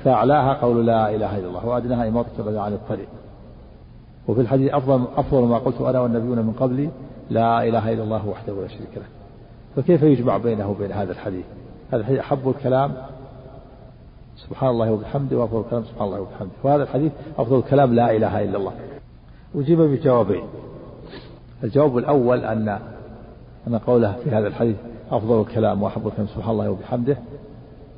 فأعلاها 0.04 0.54
قول 0.54 0.86
لا 0.86 1.14
إله 1.14 1.38
إلا 1.38 1.48
الله 1.48 1.66
وأدناها 1.66 2.08
إماطة 2.08 2.28
الأذى 2.38 2.58
عن 2.58 2.72
الطريق. 2.72 3.08
وفي 4.28 4.40
الحديث 4.40 4.74
أفضل 4.74 5.04
أفضل 5.16 5.42
ما 5.42 5.58
قلت 5.58 5.80
أنا 5.80 6.00
والنبيون 6.00 6.38
من 6.38 6.52
قبلي 6.52 6.90
لا 7.30 7.68
إله 7.68 7.92
إلا 7.92 8.02
الله 8.02 8.28
وحده 8.28 8.52
لا 8.62 8.68
شريك 8.68 8.96
له. 8.96 9.06
فكيف 9.76 10.02
يجمع 10.02 10.36
بينه 10.36 10.70
وبين 10.70 10.92
هذا 10.92 11.12
الحديث؟ 11.12 11.44
هذا 11.90 12.00
الحديث 12.00 12.18
أحب 12.18 12.48
الكلام 12.48 12.92
سبحان 14.48 14.70
الله 14.70 14.92
وبحمده 14.92 15.36
وأفضل 15.38 15.60
الكلام 15.60 15.84
سبحان 15.84 16.06
الله 16.08 16.20
وبحمده. 16.20 16.52
وهذا 16.64 16.82
الحديث 16.82 17.12
أفضل 17.38 17.58
الكلام 17.58 17.94
لا 17.94 18.16
إله 18.16 18.44
إلا 18.44 18.58
الله. 18.58 18.72
أجيب 19.54 19.80
بجوابين. 19.80 20.44
الجواب 21.64 21.98
الأول 21.98 22.44
أن 22.44 22.78
أن 23.66 23.78
قوله 23.78 24.12
في 24.24 24.30
هذا 24.30 24.48
الحديث 24.48 24.76
أفضل 25.10 25.40
الكلام 25.40 25.82
وأحب 25.82 26.06
الكلام 26.06 26.26
سبحان 26.26 26.50
الله 26.50 26.70
وبحمده 26.70 27.16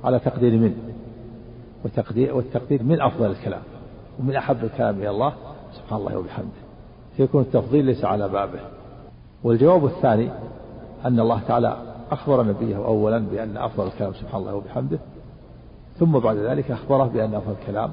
على 0.04 0.18
تقدير 0.18 0.52
من؟ 0.52 0.76
وتقدير 1.84 2.36
والتقدير 2.36 2.82
من 2.82 3.00
أفضل 3.00 3.30
الكلام 3.30 3.62
ومن 4.20 4.36
أحب 4.36 4.64
الكلام 4.64 4.98
إلى 4.98 5.10
الله 5.10 5.32
سبحان 5.72 6.00
الله 6.00 6.18
وبحمده. 6.18 6.64
فيكون 7.16 7.42
التفضيل 7.42 7.84
ليس 7.84 8.04
على 8.04 8.28
بابه. 8.28 8.60
والجواب 9.44 9.84
الثاني 9.84 10.28
أن 11.04 11.20
الله 11.20 11.40
تعالى 11.48 11.76
أخبر 12.10 12.42
نبيه 12.42 12.76
أولا 12.76 13.18
بأن 13.18 13.56
أفضل 13.56 13.86
الكلام 13.86 14.12
سبحان 14.12 14.40
الله 14.40 14.54
وبحمده 14.54 14.98
ثم 15.98 16.18
بعد 16.18 16.36
ذلك 16.36 16.70
أخبره 16.70 17.04
بأن 17.04 17.34
أفضل 17.34 17.54
الكلام 17.62 17.90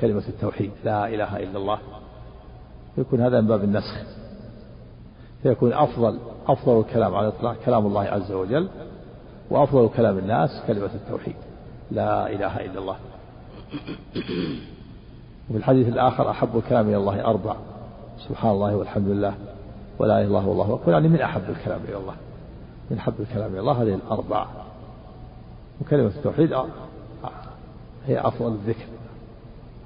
كلمة 0.00 0.22
التوحيد 0.28 0.70
لا 0.84 1.08
إله 1.08 1.36
إلا 1.36 1.58
الله. 1.58 1.78
يكون 2.98 3.20
هذا 3.20 3.40
من 3.40 3.46
باب 3.46 3.64
النسخ. 3.64 4.02
فيكون 5.42 5.72
أفضل 5.72 6.18
أفضل 6.46 6.80
الكلام 6.80 7.14
على 7.14 7.28
الإطلاق 7.28 7.56
كلام 7.64 7.86
الله 7.86 8.02
عز 8.02 8.32
وجل 8.32 8.68
وأفضل 9.50 9.88
كلام 9.96 10.18
الناس 10.18 10.50
كلمة 10.66 10.90
التوحيد. 10.94 11.36
لا 11.90 12.30
إله 12.30 12.64
إلا 12.64 12.78
الله. 12.78 12.96
وفي 15.50 15.58
الحديث 15.58 15.88
الآخر 15.88 16.30
أحب 16.30 16.56
الكلام 16.56 16.88
إلى 16.88 16.96
الله 16.96 17.24
أربع. 17.24 17.56
سبحان 18.28 18.50
الله 18.50 18.76
والحمد 18.76 19.08
لله. 19.08 19.34
ولا 19.98 20.18
إله 20.18 20.20
إلا 20.20 20.38
الله 20.38 20.48
والله 20.48 20.74
أكبر. 20.74 20.92
يعني 20.92 21.08
من 21.08 21.20
أحب 21.20 21.42
الكلام 21.48 21.80
إلى 21.88 21.96
الله؟ 21.96 22.14
من 22.90 22.98
أحب 22.98 23.14
الكلام 23.20 23.52
إلى 23.52 23.60
الله 23.60 23.82
هذه 23.82 23.94
الأربع. 23.94 24.46
وكلمة 25.80 26.06
التوحيد 26.06 26.52
هي 28.06 28.20
أفضل 28.20 28.52
الذكر 28.52 28.86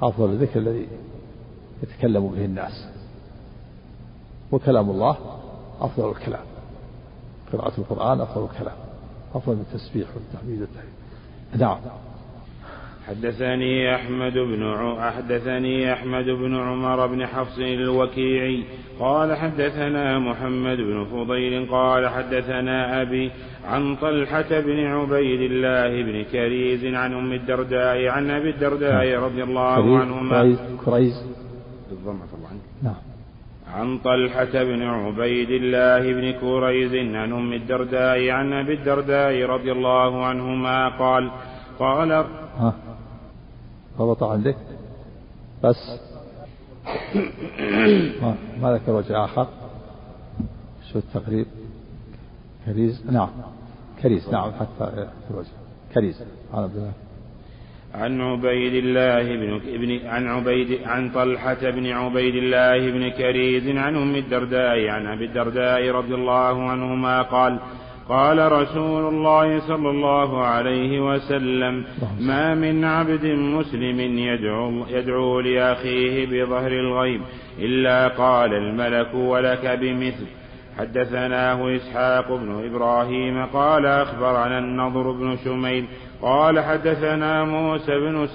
أفضل 0.03 0.31
الذكر 0.31 0.61
الذي 0.61 0.89
يتكلم 1.83 2.29
به 2.29 2.45
الناس. 2.45 2.89
وكلام 4.53 4.91
الله 4.91 5.17
أفضل 5.81 6.11
الكلام. 6.11 6.45
قراءة 7.53 7.73
القرآن 7.79 8.21
أفضل 8.21 8.45
الكلام 8.45 8.77
أفضل 9.35 9.55
من 9.57 9.65
التسبيح 9.73 10.09
والتحميد 10.15 10.61
والتحميد. 10.61 10.93
نعم. 11.57 11.79
حدثني 13.09 13.95
أحمد 13.95 14.33
بن 14.33 14.95
حدثني 15.17 15.93
أحمد 15.93 16.25
بن 16.25 16.57
عمر 16.57 17.07
بن 17.07 17.27
حفص 17.27 17.59
الوكيعي 17.59 18.65
قال 19.01 19.37
حدثنا 19.37 20.19
محمد 20.19 20.77
بن 20.77 21.05
فضيل 21.05 21.67
قال 21.71 22.09
حدثنا 22.09 23.03
أبي 23.03 23.31
عن 23.65 23.97
طلحة 23.97 24.61
بن 24.61 24.87
عبيد 24.87 25.41
الله 25.41 26.03
بن 26.03 26.25
كريز 26.25 26.95
عن 26.95 27.15
أم 27.15 27.33
الدرداء 27.33 28.09
عن 28.09 28.31
أبي 28.31 28.51
الدرداء 28.51 29.19
رضي 29.19 29.43
الله 29.43 29.99
عنهما 29.99 30.43
كريز 30.43 30.59
كريز. 30.85 31.15
بالضمة 31.91 32.27
نعم. 32.83 32.95
عن 33.75 33.99
طلحة 33.99 34.65
بن 34.65 34.83
عبيد 34.83 35.51
الله 35.51 36.13
بن 36.13 36.33
كريز 36.33 36.95
عن 37.17 37.33
أم 37.33 37.53
الدرداء 37.53 38.31
عن 38.31 38.53
أبي 38.53 38.75
الدرداء 38.75 39.47
رضي 39.47 39.73
الله 39.73 40.27
عنهما 40.27 40.89
قال 40.89 41.31
قال 41.79 42.13
ها. 42.13 42.88
ضبط 43.99 44.23
عندك 44.23 44.57
بس. 45.65 46.01
ما, 48.23 48.35
ما 48.61 48.73
ذكر 48.73 48.93
وجه 48.93 49.25
آخر. 49.25 49.47
شو 50.93 50.99
التقريب؟ 50.99 51.47
كريز 52.67 53.03
نعم. 53.11 53.31
كريز 54.03 54.29
نعم 54.29 54.53
حتى 54.53 54.91
في 55.27 55.31
الوجه. 55.31 55.49
كريز 55.95 56.23
عن 56.55 56.63
عبد 56.63 56.77
الله. 56.77 56.93
عن 57.95 58.21
عبيد 58.21 58.75
الله 58.75 59.23
بن 59.23 59.61
ابن 59.75 60.07
عن 60.07 60.27
عبيد 60.27 60.83
عن 60.87 61.11
طلحة 61.11 61.71
بن 61.71 61.87
عبيد 61.87 62.35
الله 62.35 62.91
بن 62.91 63.09
كريز 63.11 63.77
عن 63.77 63.97
أم 63.97 64.15
الدرداء 64.15 64.89
عن 64.89 65.07
أبي 65.07 65.25
الدرداء 65.25 65.91
رضي 65.91 66.15
الله 66.15 66.71
عنهما 66.71 67.23
قال 67.23 67.59
قال 68.09 68.53
رسول 68.53 69.15
الله 69.15 69.61
صلى 69.61 69.91
الله 69.91 70.45
عليه 70.45 71.01
وسلم 71.01 71.85
ما 72.21 72.55
من 72.55 72.85
عبد 72.85 73.25
مسلم 73.27 74.01
يدعو, 74.01 74.87
يدعو 74.89 75.41
لأخيه 75.41 76.27
بظهر 76.27 76.73
الغيب 76.73 77.21
إلا 77.59 78.09
قال 78.09 78.55
الملك 78.55 79.15
ولك 79.15 79.79
بمثل. 79.81 80.27
حدثناه 80.79 81.77
إسحاق 81.77 82.35
بن 82.35 82.65
إبراهيم 82.65 83.47
قال 83.47 83.87
أخبرنا 83.87 84.59
النضر 84.59 85.11
بن 85.11 85.37
شميل 85.45 85.85
قال 86.23 86.61
حدثنا 86.61 87.45
موسى 87.45 87.99
بن 87.99 88.29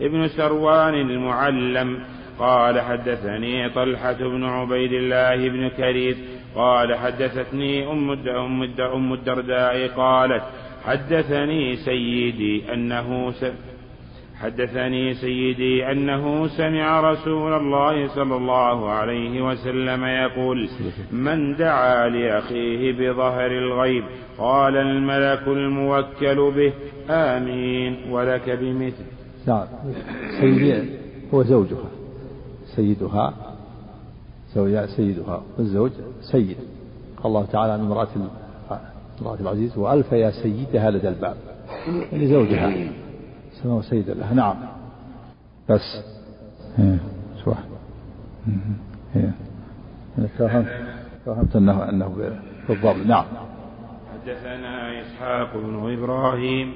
ابن 0.00 0.28
سروان 0.28 0.94
المعلم 0.94 1.98
قال 2.38 2.80
حدثني 2.80 3.70
طلحة 3.70 4.12
بن 4.12 4.44
عبيد 4.44 4.92
الله 4.92 5.48
بن 5.48 5.68
كريث 5.68 6.16
قال 6.54 6.94
حدثتني 6.94 7.92
أم 7.92 8.10
أم 8.78 9.12
الدرداء 9.12 9.88
قالت 9.88 10.42
حدثني 10.84 11.76
سيدي 11.76 12.74
أنه. 12.74 13.32
حدثني 14.40 15.14
سيدي 15.14 15.92
أنه 15.92 16.46
سمع 16.46 17.00
رسول 17.12 17.52
الله 17.52 18.08
صلى 18.08 18.36
الله 18.36 18.90
عليه 18.90 19.42
وسلم 19.42 20.04
يقول 20.04 20.68
من 21.12 21.56
دعا 21.56 22.08
لأخيه 22.08 22.92
بظهر 22.92 23.50
الغيب 23.50 24.04
قال 24.38 24.76
الملك 24.76 25.48
الموكل 25.48 26.52
به 26.56 26.72
آمين 27.10 27.96
ولك 28.10 28.50
بمثل 28.50 29.04
نعم 29.46 29.66
سيدي 30.40 30.82
هو 31.34 31.42
زوجها 31.42 31.90
سيدها 32.76 33.49
زوجها 34.54 34.86
سيدها 34.86 35.42
والزوج 35.58 35.90
سيد. 36.32 36.56
قال 37.16 37.26
الله 37.26 37.46
تعالى 37.46 37.72
عن 37.72 37.80
امرأة 37.80 38.08
امرأة 39.20 39.40
العزيز 39.40 39.78
وألف 39.78 40.12
يا 40.12 40.30
سيدها 40.30 40.90
لدى 40.90 41.08
الباب 41.08 41.36
يعني 42.12 42.26
زوجها 42.26 42.92
سماه 43.62 43.80
سيدا 43.80 44.14
لها 44.14 44.34
نعم. 44.34 44.56
بس. 45.68 46.04
صح. 47.46 47.58
فهمت 50.38 50.66
فهمت 51.26 51.56
انه 51.56 51.88
أنه 51.88 52.36
بالضبط. 52.68 53.06
نعم. 53.06 53.24
حدثنا 54.14 55.00
إسحاق 55.00 55.56
بن 55.56 55.92
إبراهيم 55.98 56.74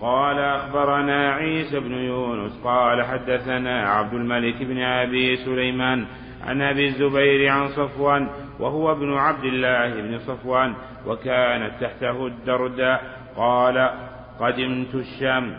قال 0.00 0.38
أخبرنا 0.38 1.32
عيسى 1.32 1.80
بن 1.80 1.92
يونس 1.92 2.52
قال 2.64 3.02
حدثنا 3.04 3.88
عبد 3.88 4.14
الملك 4.14 4.62
بن 4.62 4.78
أبي 4.78 5.36
سليمان 5.36 6.06
عن 6.46 6.62
أبي 6.62 6.86
الزبير 6.86 7.48
عن 7.48 7.68
صفوان 7.68 8.28
وهو 8.60 8.92
ابن 8.92 9.14
عبد 9.14 9.44
الله 9.44 9.94
بن 9.94 10.18
صفوان 10.18 10.74
وكانت 11.06 11.72
تحته 11.80 12.26
الدرداء. 12.26 13.02
قال 13.36 13.90
قدمت 14.40 14.94
الشام 14.94 15.56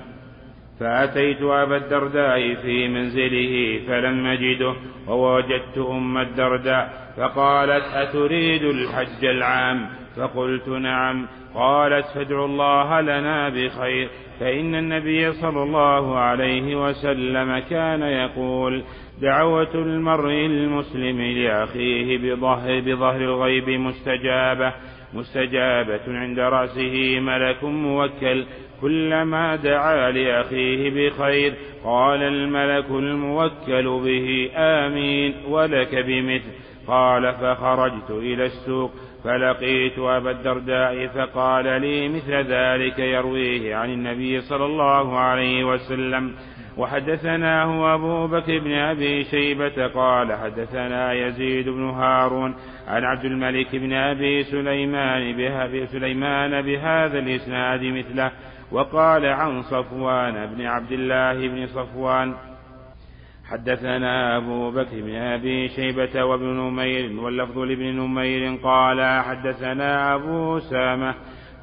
فأتيت 0.79 1.41
أبا 1.41 1.77
الدرداء 1.77 2.55
في 2.55 2.87
منزله 2.87 3.81
فلم 3.87 4.25
أجده 4.25 4.73
ووجدت 5.07 5.77
أم 5.77 6.17
الدرداء 6.17 7.13
فقالت 7.17 7.83
أتريد 7.93 8.63
الحج 8.63 9.25
العام؟ 9.25 9.89
فقلت 10.15 10.67
نعم. 10.67 11.27
قالت 11.55 12.05
فادعوا 12.05 12.45
الله 12.45 13.01
لنا 13.01 13.49
بخير 13.49 14.09
فإن 14.39 14.75
النبي 14.75 15.33
صلى 15.33 15.63
الله 15.63 16.17
عليه 16.17 16.75
وسلم 16.75 17.59
كان 17.59 18.01
يقول 18.01 18.83
دعوة 19.21 19.75
المرء 19.75 20.45
المسلم 20.45 21.21
لأخيه 21.21 22.17
بظهر, 22.17 22.79
بظهر 22.79 23.21
الغيب 23.21 23.69
مستجابة. 23.69 24.73
مستجابة 25.13 25.99
عند 26.07 26.39
رأسه 26.39 27.19
ملك 27.19 27.63
موكل. 27.63 28.45
كلما 28.81 29.55
دعا 29.55 30.11
لأخيه 30.11 30.89
بخير 30.89 31.53
قال 31.83 32.23
الملك 32.23 32.85
الموكل 32.89 33.83
به 33.83 34.49
آمين 34.55 35.33
ولك 35.47 35.95
بمثل. 35.95 36.51
قال 36.87 37.33
فخرجت 37.33 38.11
إلى 38.11 38.45
السوق 38.45 38.91
فلقيت 39.23 39.99
أبا 39.99 40.31
الدرداء 40.31 41.07
فقال 41.07 41.81
لي 41.81 42.07
مثل 42.07 42.33
ذلك 42.33 42.99
يرويه 42.99 43.75
عن 43.75 43.89
النبي 43.93 44.41
صلى 44.41 44.65
الله 44.65 45.17
عليه 45.19 45.63
وسلم. 45.63 46.35
وحدثناه 46.79 47.95
أبو 47.95 48.27
بكر 48.27 48.59
بن 48.59 48.71
أبي 48.71 49.23
شيبة 49.23 49.87
قال 49.87 50.33
حدثنا 50.33 51.13
يزيد 51.13 51.69
بن 51.69 51.89
هارون 51.89 52.55
عن 52.87 53.03
عبد 53.03 53.25
الملك 53.25 53.75
بن 53.75 53.93
أبي 53.93 54.43
سليمان 54.43 55.37
بها 55.37 55.85
سليمان 55.85 56.61
بهذا 56.61 57.19
الإسناد 57.19 57.83
مثله 57.83 58.31
وقال 58.71 59.25
عن 59.25 59.61
صفوان 59.61 60.45
بن 60.45 60.65
عبد 60.65 60.91
الله 60.91 61.47
بن 61.47 61.67
صفوان 61.67 62.33
حدثنا 63.45 64.37
أبو 64.37 64.71
بكر 64.71 65.01
بن 65.01 65.15
أبي 65.15 65.69
شيبة 65.69 66.23
وابن 66.23 66.45
نمير 66.45 67.19
واللفظ 67.19 67.57
لابن 67.57 67.85
نمير 67.85 68.55
قال 68.63 69.23
حدثنا 69.23 70.15
أبو 70.15 70.59
سامة 70.59 71.15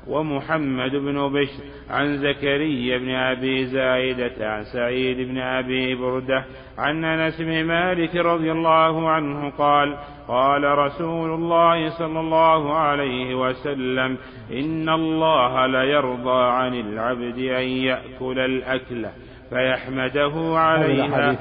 ومحمد 0.08 0.90
بن 0.90 1.32
بشر 1.32 1.62
عن 1.90 2.18
زكريا 2.18 2.98
بن 2.98 3.10
أبي 3.10 3.66
زايدة 3.66 4.50
عن 4.50 4.64
سعيد 4.64 5.28
بن 5.28 5.38
أبي 5.38 5.94
بردة 5.94 6.44
عن 6.78 7.04
أنس 7.04 7.40
بن 7.40 7.64
مالك 7.64 8.16
رضي 8.16 8.52
الله 8.52 9.10
عنه 9.10 9.50
قال 9.50 9.96
قال 10.28 10.78
رسول 10.78 11.34
الله 11.34 11.98
صلى 11.98 12.20
الله 12.20 12.74
عليه 12.74 13.34
وسلم 13.34 14.18
إن 14.52 14.88
الله 14.88 15.66
ليرضى 15.66 16.44
عن 16.44 16.74
العبد 16.74 17.38
أن 17.38 17.68
يأكل 17.68 18.38
الأكلة 18.38 19.12
فيحمده 19.50 20.58
عليها 20.58 21.38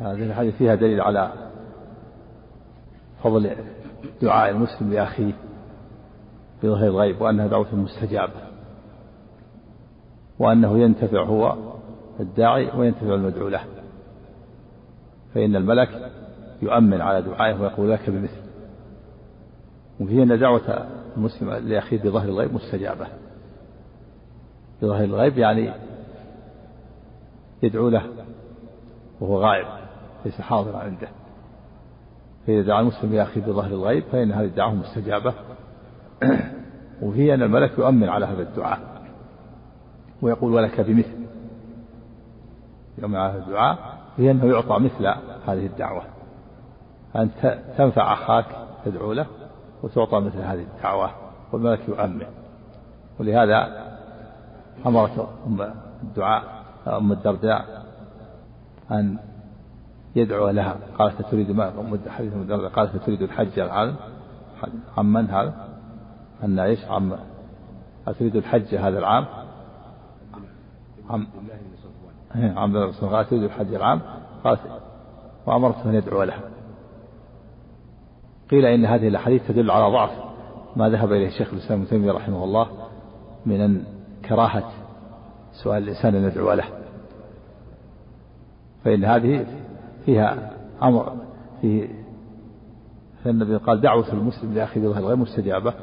هذه 0.00 0.22
الحديث 0.26 0.56
فيها 0.56 0.74
دليل 0.74 1.00
على 1.00 1.32
فضل 3.24 3.56
دعاء 4.22 4.50
المسلم 4.50 4.92
لأخيه. 4.92 5.32
بظهر 6.62 6.86
الغيب 6.86 7.20
وأنها 7.20 7.46
دعوة 7.46 7.74
مستجابة 7.74 8.50
وأنه 10.38 10.78
ينتفع 10.78 11.22
هو 11.22 11.56
الداعي 12.20 12.70
وينتفع 12.78 13.14
المدعو 13.14 13.48
له 13.48 13.64
فإن 15.34 15.56
الملك 15.56 16.12
يؤمن 16.62 17.00
على 17.00 17.22
دعائه 17.22 17.60
ويقول 17.60 17.90
لك 17.90 18.10
بمثل 18.10 18.50
وفيه 20.00 20.22
أن 20.22 20.38
دعوة 20.38 20.86
المسلم 21.16 21.50
لأخيه 21.50 21.98
بظهر 22.02 22.28
الغيب 22.28 22.54
مستجابة 22.54 23.06
بظهر 24.82 25.04
الغيب 25.04 25.38
يعني 25.38 25.72
يدعو 27.62 27.88
له 27.88 28.02
وهو 29.20 29.42
غائب 29.42 29.66
ليس 30.24 30.40
حاضرا 30.40 30.78
عنده 30.78 31.08
فإذا 32.46 32.62
دعا 32.62 32.80
المسلم 32.80 33.14
لأخيه 33.14 33.40
بظهر 33.40 33.70
الغيب 33.70 34.04
فإن 34.12 34.32
هذه 34.32 34.44
الدعوة 34.44 34.74
مستجابة 34.74 35.34
وفيه 37.02 37.34
أن 37.34 37.42
الملك 37.42 37.78
يؤمن 37.78 38.08
على 38.08 38.26
هذا 38.26 38.42
الدعاء. 38.42 38.78
ويقول 40.22 40.52
ولك 40.52 40.80
بمثل. 40.80 41.26
يؤمن 42.98 43.16
على 43.16 43.32
هذا 43.32 43.44
الدعاء 43.44 43.78
وهي 44.18 44.30
أنه 44.30 44.46
يعطى 44.46 44.78
مثل 44.78 45.06
هذه 45.46 45.66
الدعوة. 45.66 46.02
أن 47.16 47.30
تنفع 47.78 48.12
أخاك 48.12 48.46
تدعو 48.84 49.12
له 49.12 49.26
وتعطى 49.82 50.20
مثل 50.20 50.38
هذه 50.38 50.66
الدعوة 50.76 51.10
والملك 51.52 51.88
يؤمن. 51.88 52.26
ولهذا 53.20 53.86
أمرت 54.86 55.28
أم 55.46 55.72
الدعاء 56.02 56.42
أم 56.86 57.12
الدرداء 57.12 57.84
أن 58.90 59.16
يدعو 60.16 60.50
لها. 60.50 60.76
قالت 60.98 61.22
تريد 61.22 61.50
ما 61.50 61.72
حديث 62.08 62.32
أم 62.32 62.40
الدرداء 62.40 62.70
قالت 62.70 62.96
تريد 62.96 63.22
الحج 63.22 63.58
العام 63.58 63.96
عن 64.96 65.06
من 65.06 65.30
هذا؟ 65.30 65.69
أن 66.44 66.58
إيش 66.58 66.84
عم 66.84 67.16
أتريد 68.08 68.36
الحج 68.36 68.74
هذا 68.74 68.98
العام؟ 68.98 69.26
عم 71.10 71.26
عم 72.34 72.92
قال 73.00 73.28
تريد 73.28 73.42
الحج 73.42 73.74
العام. 73.74 74.00
قالت 74.44 74.60
وأمرته 75.46 75.90
أن 75.90 75.94
يدعو 75.94 76.22
لها. 76.22 76.40
قيل 78.50 78.64
إن 78.64 78.84
هذه 78.84 79.08
الأحاديث 79.08 79.48
تدل 79.48 79.70
على 79.70 79.92
ضعف 79.92 80.10
ما 80.76 80.88
ذهب 80.88 81.12
إليه 81.12 81.28
الشيخ 81.28 81.52
الإسلام 81.52 81.80
ابن 81.80 81.88
تيمية 81.88 82.12
رحمه 82.12 82.44
الله 82.44 82.68
من 83.46 83.84
كراهة 84.28 84.72
سؤال 85.52 85.82
الإنسان 85.82 86.14
أن 86.14 86.24
يدعو 86.24 86.52
له. 86.52 86.64
فإن 88.84 89.04
هذه 89.04 89.46
فيها 90.06 90.50
أمر 90.82 91.16
فيه 91.60 91.88
فالنبي 93.24 93.56
قال 93.56 93.80
دعوة 93.80 94.12
المسلم 94.12 94.54
لأخيه 94.54 94.80
بظهر 94.80 95.04
غير 95.04 95.16
مستجابة. 95.16 95.74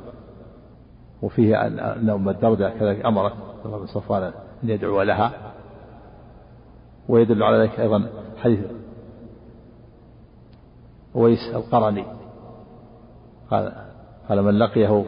وفيه 1.21 1.67
أن 1.67 2.09
أم 2.09 2.29
الدرداء 2.29 2.77
كذلك 2.77 3.05
أمرت 3.05 3.33
بن 3.65 3.85
صفوان 3.85 4.23
أن 4.63 4.69
يدعو 4.69 5.01
لها. 5.01 5.31
ويدل 7.09 7.43
على 7.43 7.57
ذلك 7.57 7.79
أيضا 7.79 8.09
حديث 8.37 8.59
ويس 11.15 11.55
القرني. 11.55 12.05
قال 13.51 13.73
قال 14.29 14.43
من 14.43 14.59
لقيه 14.59 15.05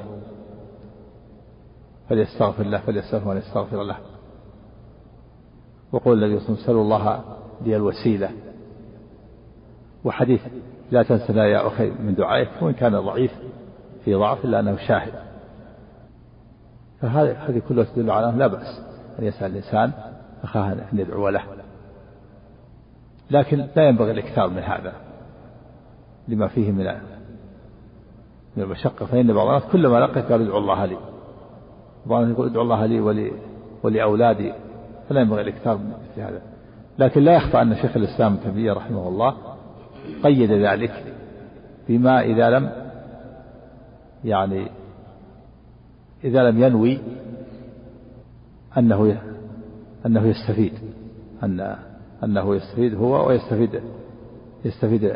فليستغفر 2.10 2.64
له 2.64 2.80
فليستغفر 2.80 3.28
وليستغفر 3.28 3.84
له. 3.84 3.98
وقول 5.92 6.24
الذي 6.24 6.34
يصوم 6.34 6.56
سلوا 6.56 6.84
الله 6.84 7.24
لي 7.62 7.76
الوسيلة. 7.76 8.32
وحديث 10.06 10.42
لا 10.92 11.04
تنسنا 11.04 11.46
يا 11.46 11.68
أخي 11.68 11.90
من 11.90 12.16
دعائك 12.16 12.50
وإن 12.62 12.74
كان 12.74 13.00
ضعيف 13.00 13.32
في 14.06 14.16
ضعف 14.16 14.46
إلا 14.46 14.60
أنه 14.60 14.78
شاهد. 14.88 15.29
فهذه 17.02 17.50
هذه 17.50 17.62
كلها 17.70 17.84
تدل 17.84 18.12
على 18.12 18.38
لا 18.38 18.48
بأس 18.48 18.82
أن 19.20 19.24
يسأل 19.26 19.52
الإنسان 19.52 19.92
أخاه 20.44 20.72
أن 20.72 21.00
يدعو 21.00 21.30
له. 21.30 21.44
لكن 23.32 23.68
لا 23.76 23.88
ينبغي 23.88 24.12
الإكثار 24.12 24.50
من 24.50 24.62
هذا 24.64 24.94
لما 26.28 26.48
فيه 26.48 26.72
من 26.72 26.86
من 28.58 28.64
المشقة. 28.64 29.06
فإن 29.06 29.34
بعض 29.34 29.48
الناس 29.48 29.64
كلما 29.72 29.98
لقيت 29.98 30.32
قال 30.32 30.42
ادعو 30.42 30.58
الله 30.58 30.86
لي. 30.86 30.98
بعض 32.06 32.22
الناس 32.22 32.38
يقول 32.38 32.50
ادعو 32.50 32.62
الله 32.62 32.86
لي 32.86 33.00
ولي 33.00 33.32
ولأولادي. 33.84 34.54
فلا 35.10 35.22
ينبغي 35.22 35.42
الإكثار 35.42 35.78
من 35.78 35.94
مثل 36.12 36.22
هذا. 36.22 36.42
لكن 37.00 37.24
لا 37.24 37.36
يخفى 37.36 37.62
أن 37.62 37.76
شيخ 37.76 37.98
الإسلام 37.98 38.34
ابن 38.34 38.44
تيمية 38.44 38.74
رحمه 38.74 39.08
الله 39.08 39.36
قيد 40.24 40.52
ذلك 40.52 41.04
بما 41.90 42.22
إذا 42.22 42.50
لم 42.50 42.72
يعني 44.24 44.68
إذا 46.24 46.52
لم 46.52 46.64
ينوي 46.64 47.00
أنه 48.78 49.18
أنه 50.06 50.28
يستفيد 50.28 50.74
أن 51.44 51.76
أنه 52.24 52.56
يستفيد 52.56 52.96
هو 52.96 53.28
ويستفيد 53.28 53.82
يستفيد 54.66 55.14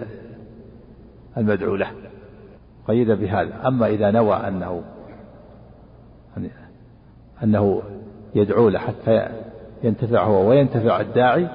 المدعو 1.38 1.76
له. 1.76 1.92
قيد 2.88 3.12
بهذا. 3.12 3.68
أما 3.68 3.88
إذا 3.88 4.12
نوى 4.12 4.36
أنه 4.36 4.84
أنه 7.44 7.82
يدعو 8.36 8.70
له 8.70 8.80
حتى 8.80 9.30
ينتفع 9.84 10.24
هو 10.24 10.50
وينتفع 10.50 11.02
الداعي 11.02 11.50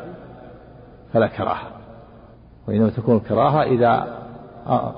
فلا 1.13 1.27
كراهة. 1.27 1.69
وإنما 2.69 2.91
تكون 2.91 3.17
الكراهة 3.17 3.63
إذا 3.63 4.19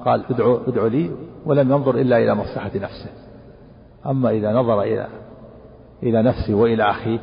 قال 0.05 0.25
ادعو 0.31 0.61
ادعو 0.67 0.87
لي 0.87 1.11
ولم 1.47 1.71
ينظر 1.71 1.95
إلا 1.95 2.19
إلى 2.19 2.35
مصلحة 2.35 2.71
نفسه. 2.75 3.11
أما 4.07 4.31
إذا 4.31 4.53
نظر 4.53 4.83
إلى 4.83 5.09
إلى 6.03 6.23
نفسه 6.23 6.55
وإلى 6.55 6.91
أخيه 6.91 7.19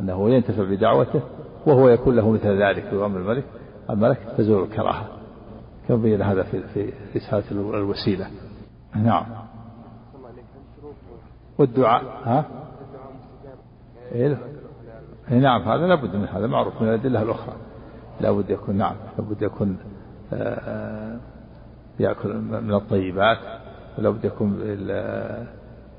أنه 0.00 0.30
ينتفع 0.30 0.62
بدعوته 0.62 1.20
وهو 1.66 1.88
يكون 1.88 2.16
له 2.16 2.30
مثل 2.30 2.62
ذلك 2.62 2.84
في 2.84 3.04
أمر 3.04 3.20
الملك 3.20 3.44
الملك 3.90 4.18
تزول 4.38 4.62
الكراهة. 4.62 5.08
كما 5.88 5.96
بين 5.96 6.22
هذا 6.22 6.42
في 6.42 6.62
في 6.62 6.92
رسالة 7.16 7.50
الوسيلة؟ 7.50 8.26
نعم. 8.94 9.24
والدعاء 11.58 12.02
ها؟ 12.24 12.44
إيه 14.12 14.38
نعم 15.30 15.62
هذا 15.62 15.86
لابد 15.86 16.16
من 16.16 16.24
هذا 16.24 16.46
معروف 16.46 16.82
من 16.82 16.88
الأدلة 16.88 17.22
الأخرى. 17.22 17.54
لابد 18.20 18.50
يكون 18.50 18.76
نعم 18.76 18.94
لابد 19.18 19.42
يكون 19.42 19.76
آه، 20.32 20.36
آه، 20.36 21.18
يأكل 22.00 22.34
من 22.38 22.74
الطيبات 22.74 23.38
لابد 23.98 24.24
يكون 24.24 24.60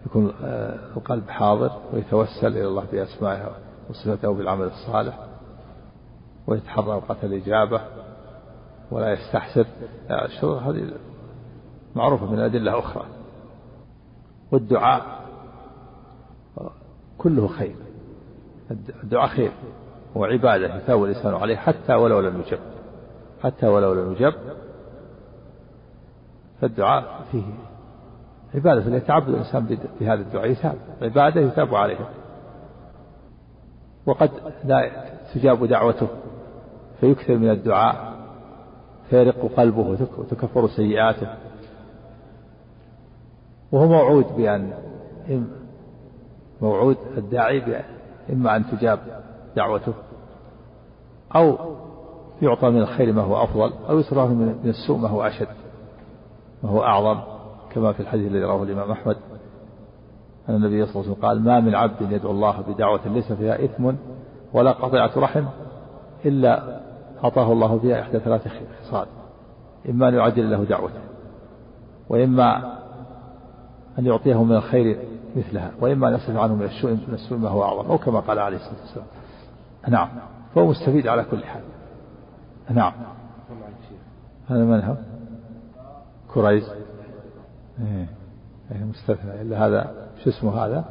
يكون 0.05 0.33
القلب 0.97 1.29
حاضر 1.29 1.71
ويتوسل 1.93 2.47
إلى 2.47 2.67
الله 2.67 2.85
بأسمائه 2.91 3.51
وصفته 3.89 4.33
بالعمل 4.33 4.65
الصالح 4.65 5.19
ويتحرى 6.47 6.87
وقت 6.87 7.23
الإجابة 7.23 7.81
ولا 8.91 9.13
يستحسر. 9.13 9.65
الشروط 10.09 10.61
هذه 10.61 10.93
معروفة 11.95 12.25
من 12.25 12.39
أدلة 12.39 12.79
أخرى. 12.79 13.05
والدعاء 14.51 15.23
كله 17.17 17.47
خير. 17.47 17.75
الدعاء 19.03 19.27
خير 19.27 19.51
وعبادة 20.15 20.75
يثاب 20.75 21.03
الإنسان 21.03 21.33
عليه 21.33 21.55
حتى 21.55 21.93
ولو 21.93 22.19
لم 22.19 22.41
يجب 22.41 22.59
حتى 23.43 23.67
ولو 23.67 23.93
لم 23.93 24.11
يجب. 24.11 24.33
فالدعاء 26.61 27.25
فيه 27.31 27.43
عبادة 28.55 28.95
يتعبد 28.95 29.29
الإنسان 29.29 29.77
بهذا 29.99 30.21
الدعاء 30.21 30.51
يثاب 30.51 30.75
عبادة 31.01 31.41
يثاب 31.41 31.75
عليها. 31.75 32.09
وقد 34.05 34.31
لا 34.65 34.91
تجاب 35.33 35.65
دعوته 35.65 36.07
فيكثر 36.99 37.37
من 37.37 37.49
الدعاء 37.49 38.13
فيرق 39.09 39.51
قلبه 39.57 39.97
وتكفر 40.17 40.67
سيئاته. 40.67 41.27
وهو 43.71 43.87
موعود 43.87 44.25
بأن 44.37 44.73
موعود 46.61 46.97
الداعي 47.17 47.59
بأن 47.59 47.83
إما 48.29 48.55
أن 48.55 48.65
تجاب 48.65 48.99
دعوته 49.55 49.93
أو 51.35 51.57
يعطى 52.41 52.69
من 52.69 52.81
الخير 52.81 53.13
ما 53.13 53.21
هو 53.21 53.43
أفضل 53.43 53.73
أو 53.89 53.99
يصرف 53.99 54.29
من 54.29 54.59
السوء 54.65 54.97
ما 54.97 55.09
هو 55.09 55.23
أشد 55.23 55.47
ما 56.63 56.69
هو 56.69 56.83
أعظم. 56.83 57.19
كما 57.75 57.93
في 57.93 57.99
الحديث 57.99 58.31
الذي 58.31 58.43
رواه 58.43 58.63
الإمام 58.63 58.91
أحمد 58.91 59.17
أن 60.49 60.55
النبي 60.55 60.85
صلى 60.85 60.95
الله 60.95 61.03
عليه 61.03 61.11
وسلم 61.11 61.25
قال 61.25 61.41
ما 61.41 61.59
من 61.59 61.75
عبد 61.75 62.11
يدعو 62.11 62.31
الله 62.31 62.61
بدعوة 62.61 63.07
ليس 63.07 63.31
فيها 63.31 63.65
إثم 63.65 63.91
ولا 64.53 64.71
قطيعة 64.71 65.11
رحم 65.17 65.45
إلا 66.25 66.79
أعطاه 67.23 67.51
الله 67.51 67.79
فيها 67.79 68.01
إحدى 68.01 68.19
ثلاث 68.19 68.47
خصال 68.81 69.07
إما 69.89 70.09
أن 70.09 70.13
يعجل 70.13 70.51
له 70.51 70.63
دعوته 70.63 71.01
وإما 72.09 72.77
أن 73.99 74.05
يعطيه 74.05 74.43
من 74.43 74.55
الخير 74.55 74.99
مثلها 75.35 75.71
وإما 75.81 76.07
أن 76.07 76.13
يصرف 76.13 76.37
عنه 76.37 76.55
من 76.55 76.65
السوء 76.65 76.91
من 76.91 77.13
السوء 77.13 77.37
ما 77.37 77.49
هو 77.49 77.63
أعظم 77.63 77.91
أو 77.91 77.97
كما 77.97 78.19
قال 78.19 78.39
عليه 78.39 78.57
الصلاة 78.57 78.81
والسلام. 78.81 79.07
نعم. 79.87 80.09
فهو 80.55 80.67
مستفيد 80.67 81.07
على 81.07 81.25
كل 81.31 81.43
حال. 81.43 81.61
نعم. 82.69 82.93
هذا 84.49 84.63
من 84.63 84.81
هو 84.81 84.95
كريز 86.33 86.69
إيه. 87.79 88.07
إيه 88.71 88.83
مستثنى 88.83 89.41
إلا 89.41 89.67
هذا 89.67 90.09
شو 90.23 90.29
اسمه 90.29 90.65
هذا 90.65 90.85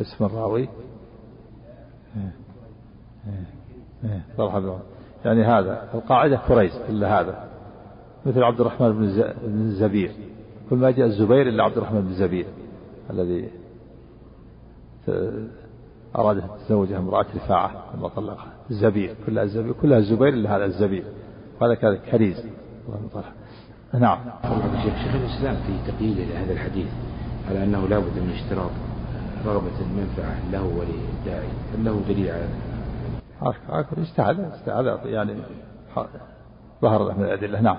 اسم 0.00 0.24
الراوي 0.24 0.68
إيه. 2.16 2.32
إيه. 4.04 4.22
إيه. 4.38 4.80
يعني 5.24 5.44
هذا 5.44 5.88
القاعدة 5.94 6.40
كريز 6.48 6.76
إلا 6.88 7.20
هذا 7.20 7.48
مثل 8.26 8.42
عبد 8.42 8.60
الرحمن 8.60 8.92
بن 8.92 9.04
الزبير 9.44 10.12
كل 10.70 10.76
ما 10.76 10.90
جاء 10.90 11.06
الزبير 11.06 11.48
إلا 11.48 11.64
عبد 11.64 11.76
الرحمن 11.76 12.00
بن 12.00 12.08
الزبير 12.08 12.46
الذي 13.10 13.50
أراد 16.16 16.38
أن 16.38 16.48
تتزوجها 16.58 16.98
امرأة 16.98 17.26
رفاعة 17.36 17.84
لما 17.96 18.08
طلقها 18.08 18.52
الزبير 18.70 19.14
كلها 19.26 19.44
الزبير 19.44 19.72
كلها 19.72 19.98
الزبير 19.98 20.28
إلا 20.28 20.56
هذا 20.56 20.64
الزبير 20.64 21.04
وهذا 21.60 21.74
كان 21.74 21.96
كريز 21.96 22.46
الله 22.88 23.24
شيخ 24.82 24.94
شيخ 25.04 25.14
الإسلام 25.14 25.56
في 25.56 25.92
تقييد 25.92 26.36
هذا 26.36 26.52
الحديث 26.52 26.86
على 27.50 27.64
أنه 27.64 27.88
لا 27.88 27.98
بد 27.98 28.18
من 28.18 28.32
اشتراط 28.34 28.70
رغبة 29.46 29.80
المنفعة 29.80 30.50
له 30.52 30.64
وللداعي 30.64 31.48
هل 31.74 31.84
له 31.84 32.02
دليل 32.08 32.30
على 32.30 32.40
ذلك؟ 32.40 33.86
اجتهد 33.98 34.40
اجتهد 34.40 35.06
يعني 35.06 35.34
ظهر 36.82 37.08
له 37.08 37.18
من 37.18 37.24
الأدلة. 37.24 37.60
نعم. 37.60 37.76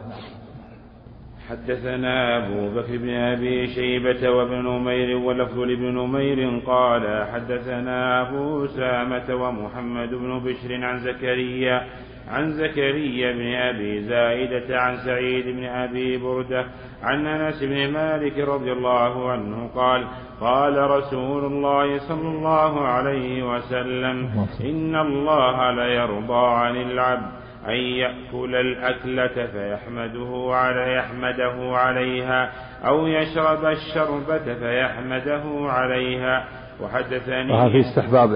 حدثنا 1.50 2.38
أبو 2.38 2.80
بكر 2.80 2.98
بن 2.98 3.10
أبي 3.10 3.68
شيبة 3.68 4.30
وابن 4.30 4.56
نمير 4.56 5.18
ولفظ 5.18 5.60
لابن 5.60 5.96
نمير 5.96 6.60
قال 6.66 7.28
حدثنا 7.34 8.22
أبو 8.22 8.66
أسامة 8.66 9.36
ومحمد 9.36 10.10
بن 10.10 10.40
بشر 10.40 10.84
عن 10.84 11.00
زكريا 11.00 11.88
عن 12.30 12.52
زكريا 12.52 13.32
بن 13.32 13.56
أبي 13.56 14.02
زائدة 14.02 14.80
عن 14.80 14.98
سعيد 14.98 15.46
بن 15.46 15.66
أبي 15.66 16.18
بردة 16.18 16.66
عن 17.04 17.28
أنس 17.28 17.64
بن 17.64 17.92
مالك 17.92 18.40
رضي 18.40 18.72
الله 18.72 19.32
عنه 19.32 19.68
قال 19.76 20.08
قال 20.42 20.92
رسول 20.92 21.46
الله 21.46 21.98
صلى 21.98 22.28
الله 22.28 22.82
عليه 22.82 23.56
وسلم 23.56 24.46
إن 24.62 24.96
الله 24.96 25.72
ليرضى 25.72 26.48
عن 26.48 26.76
العبد 26.76 27.32
أن 27.68 27.74
يأكل 27.74 28.56
الأكلة 28.56 29.48
فيحمده 29.48 30.50
على 30.56 30.94
يحمده 30.94 31.78
عليها 31.78 32.52
أو 32.88 33.08
يشرب 33.08 33.66
الشربة 33.66 34.54
فيحمده 34.54 35.44
عليها. 35.72 36.46
وحدثني 36.82 37.52
وهذا 37.52 37.72
في 37.72 37.80
استحباب 37.80 38.30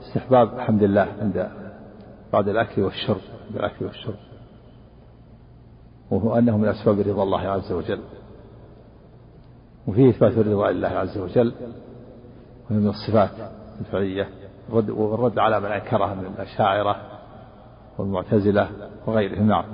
استحباب 0.00 0.54
الحمد 0.58 0.82
لله 0.82 1.06
عند 1.20 1.63
بعد 2.34 2.48
الأكل 2.48 2.82
والشرب 2.82 3.20
عند 3.46 3.56
الأكل 3.56 3.84
والشرب. 3.84 4.14
وهو 6.10 6.38
أنه 6.38 6.58
من 6.58 6.68
أسباب 6.68 7.00
رضا 7.00 7.22
الله 7.22 7.40
عز 7.40 7.72
وجل. 7.72 8.00
وفيه 9.86 10.10
إثبات 10.10 10.32
الرضا 10.32 10.70
لله 10.70 10.88
عز 10.88 11.18
وجل 11.18 11.52
وهي 12.70 12.80
من 12.80 12.88
الصفات 12.88 13.30
الفعلية 13.80 14.28
والرد 14.70 15.38
على 15.38 15.60
من 15.60 15.66
أنكرها 15.66 16.14
من 16.14 16.26
الأشاعرة 16.26 16.96
والمعتزلة 17.98 18.68
وغيرهم. 19.06 19.48
نعم. 19.48 19.64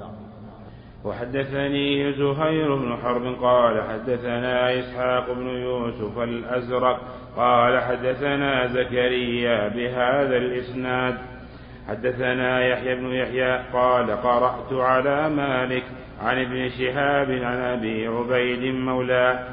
وحدثني 1.04 2.12
زهير 2.12 2.76
بن 2.76 2.96
حرب 2.96 3.42
قال 3.42 3.82
حدثنا 3.82 4.80
إسحاق 4.80 5.32
بن 5.32 5.46
يوسف 5.46 6.18
الأزرق 6.18 7.00
قال 7.36 7.80
حدثنا 7.82 8.66
زكريا 8.66 9.68
بهذا 9.68 10.36
الإسناد. 10.36 11.18
حدثنا 11.90 12.66
يحيى 12.66 12.94
بن 12.94 13.06
يحيى 13.06 13.58
قال 13.72 14.10
قرأت 14.10 14.72
على 14.72 15.28
مالك 15.28 15.82
عن 16.22 16.40
ابن 16.40 16.68
شهاب 16.68 17.30
عن 17.30 17.56
أبي 17.56 18.06
عبيد 18.06 18.74
مولى 18.74 19.48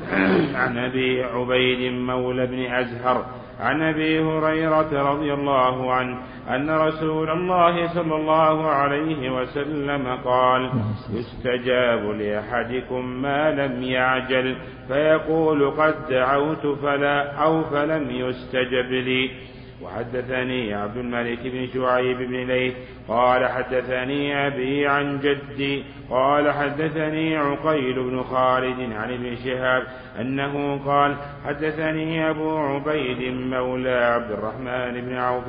عن 0.60 0.78
أبي 0.78 1.22
عبيد 1.22 1.92
مولى 1.92 2.46
بن 2.46 2.72
أزهر 2.72 3.24
عن 3.60 3.82
أبي 3.82 4.20
هريرة 4.20 5.12
رضي 5.12 5.34
الله 5.34 5.92
عنه 5.92 6.18
أن 6.48 6.70
رسول 6.70 7.30
الله 7.30 7.94
صلى 7.94 8.16
الله 8.16 8.66
عليه 8.66 9.30
وسلم 9.30 10.18
قال 10.24 10.70
يستجاب 11.12 12.10
لأحدكم 12.10 13.06
ما 13.06 13.50
لم 13.50 13.82
يعجل 13.82 14.56
فيقول 14.88 15.70
قد 15.70 15.94
دعوت 16.10 16.66
فلا 16.66 17.32
أو 17.32 17.64
فلم 17.64 18.10
يستجب 18.10 18.90
لي. 18.90 19.30
وحدثني 19.82 20.74
عبد 20.74 20.96
الملك 20.96 21.38
بن 21.44 21.66
شعيب 21.74 22.18
بن 22.18 22.36
ليث 22.36 22.74
قال 23.08 23.46
حدثني 23.46 24.46
أبي 24.46 24.86
عن 24.86 25.20
جدي 25.20 25.84
قال 26.10 26.52
حدثني 26.52 27.36
عقيل 27.36 28.02
بن 28.02 28.22
خالد 28.22 28.92
عن 28.92 29.12
ابن 29.12 29.36
شهاب 29.44 29.82
أنه 30.20 30.84
قال 30.86 31.16
حدثني 31.46 32.30
أبو 32.30 32.58
عبيد 32.58 33.32
مولى 33.32 34.04
عبد 34.04 34.30
الرحمن 34.30 35.00
بن 35.00 35.16
عوف 35.16 35.44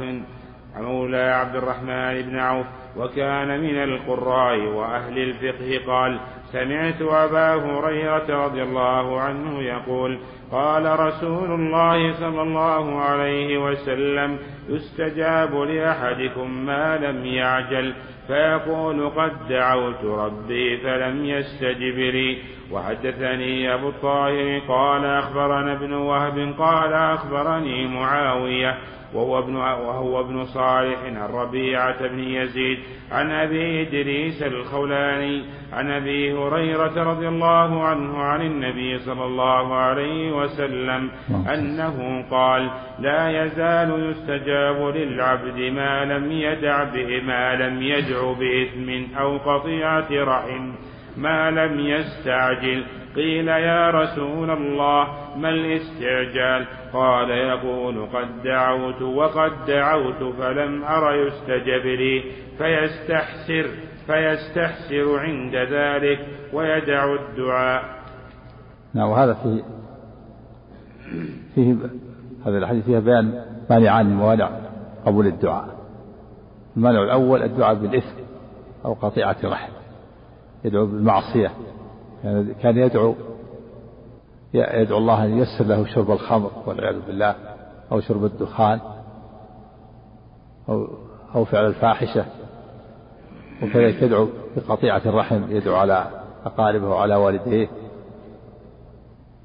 مولى 0.77 1.17
عبد 1.17 1.55
الرحمن 1.55 2.21
بن 2.21 2.39
عوف 2.39 2.65
وكان 2.97 3.59
من 3.59 3.83
القراء 3.83 4.59
وأهل 4.59 5.17
الفقه 5.17 5.91
قال 5.93 6.19
سمعت 6.51 7.01
أبا 7.01 7.55
هريرة 7.55 8.45
رضي 8.45 8.63
الله 8.63 9.21
عنه 9.21 9.61
يقول 9.61 10.19
قال 10.51 10.99
رسول 10.99 11.51
الله 11.51 12.13
صلى 12.13 12.41
الله 12.41 13.01
عليه 13.01 13.57
وسلم 13.57 14.37
يستجاب 14.69 15.55
لأحدكم 15.55 16.65
ما 16.65 16.97
لم 16.97 17.25
يعجل. 17.25 17.93
فيقول 18.27 19.09
قد 19.09 19.31
دعوت 19.49 20.03
ربي 20.03 20.77
فلم 20.77 21.25
يستجب 21.25 21.97
لي. 21.97 22.37
وحدثني 22.71 23.73
أبو 23.73 23.89
الطاهر 23.89 24.59
قال 24.67 25.05
أخبرنا 25.05 25.73
ابن 25.73 25.93
وهب 25.93 26.53
قال 26.59 26.93
أخبرني 26.93 27.87
معاوية 27.87 28.77
وهو 29.13 29.39
ابن 29.39 29.55
وهو 29.55 30.19
ابن 30.19 30.45
صالح 30.45 30.99
عن 31.05 31.29
ربيعة 31.33 32.07
بن 32.07 32.19
يزيد 32.19 32.79
عن 33.11 33.31
أبي 33.31 33.81
إدريس 33.81 34.43
الخولاني 34.43 35.43
عن 35.73 35.91
أبي 35.91 36.33
هريرة 36.33 37.03
رضي 37.03 37.27
الله 37.27 37.83
عنه 37.83 38.17
عن 38.17 38.41
النبي 38.41 38.99
صلى 38.99 39.25
الله 39.25 39.75
عليه 39.75 40.31
وسلم 40.31 41.11
أنه 41.53 42.25
قال 42.31 42.69
لا 42.99 43.43
يزال 43.43 44.09
يستجاب 44.09 44.95
للعبد 44.95 45.59
ما 45.59 46.05
لم 46.05 46.31
يدع 46.31 46.83
به 46.83 47.21
ما 47.21 47.55
لم 47.55 47.81
يدع 48.11 48.33
بإثم 48.33 49.15
أو 49.15 49.37
قطيعة 49.37 50.07
رحم. 50.11 50.71
ما 51.17 51.51
لم 51.51 51.79
يستعجل. 51.79 52.83
قيل 53.15 53.47
يا 53.47 53.89
رسول 53.89 54.51
الله 54.51 55.07
ما 55.37 55.49
الاستعجال؟ 55.49 56.65
قال 56.93 57.29
يقول 57.29 58.05
قد 58.05 58.43
دعوت 58.43 59.01
وقد 59.01 59.51
دعوت 59.67 60.35
فلم 60.35 60.83
أر 60.83 61.15
يستجب 61.15 61.85
لي. 61.85 62.23
فيستحسر 62.57 63.69
فيستحسر 64.07 65.19
عند 65.19 65.55
ذلك 65.55 66.19
ويدع 66.53 67.15
الدعاء. 67.15 67.83
نعم 68.93 69.09
وهذا 69.09 69.33
فيه 69.33 69.63
فيه 71.55 71.75
هذا 72.45 72.57
الحديث 72.57 72.85
فيها 72.85 72.99
بيان 72.99 73.45
مانعان 73.69 74.05
من 74.05 74.15
موانع 74.15 74.49
قبول 75.05 75.27
الدعاء. 75.27 75.80
المانع 76.77 77.03
الأول 77.03 77.43
الدعاء 77.43 77.75
بالإثم 77.75 78.21
أو 78.85 78.93
قطيعة 78.93 79.37
رحم 79.43 79.71
يدعو 80.63 80.85
بالمعصية 80.85 81.51
يعني 82.23 82.53
كان 82.53 82.77
يدعو 82.77 83.15
يدعو 84.53 84.97
الله 84.97 85.25
أن 85.25 85.37
ييسر 85.37 85.65
له 85.65 85.85
شرب 85.85 86.11
الخمر 86.11 86.51
والعياذ 86.65 86.99
بالله 87.07 87.35
أو 87.91 87.99
شرب 87.99 88.25
الدخان 88.25 88.79
أو 90.69 90.87
أو 91.35 91.45
فعل 91.45 91.65
الفاحشة 91.65 92.25
وكذلك 93.63 94.01
يدعو 94.01 94.27
بقطيعة 94.55 95.01
الرحم 95.05 95.51
يدعو 95.51 95.75
على 95.75 96.07
أقاربه 96.45 96.89
وعلى 96.89 97.15
والديه. 97.15 97.67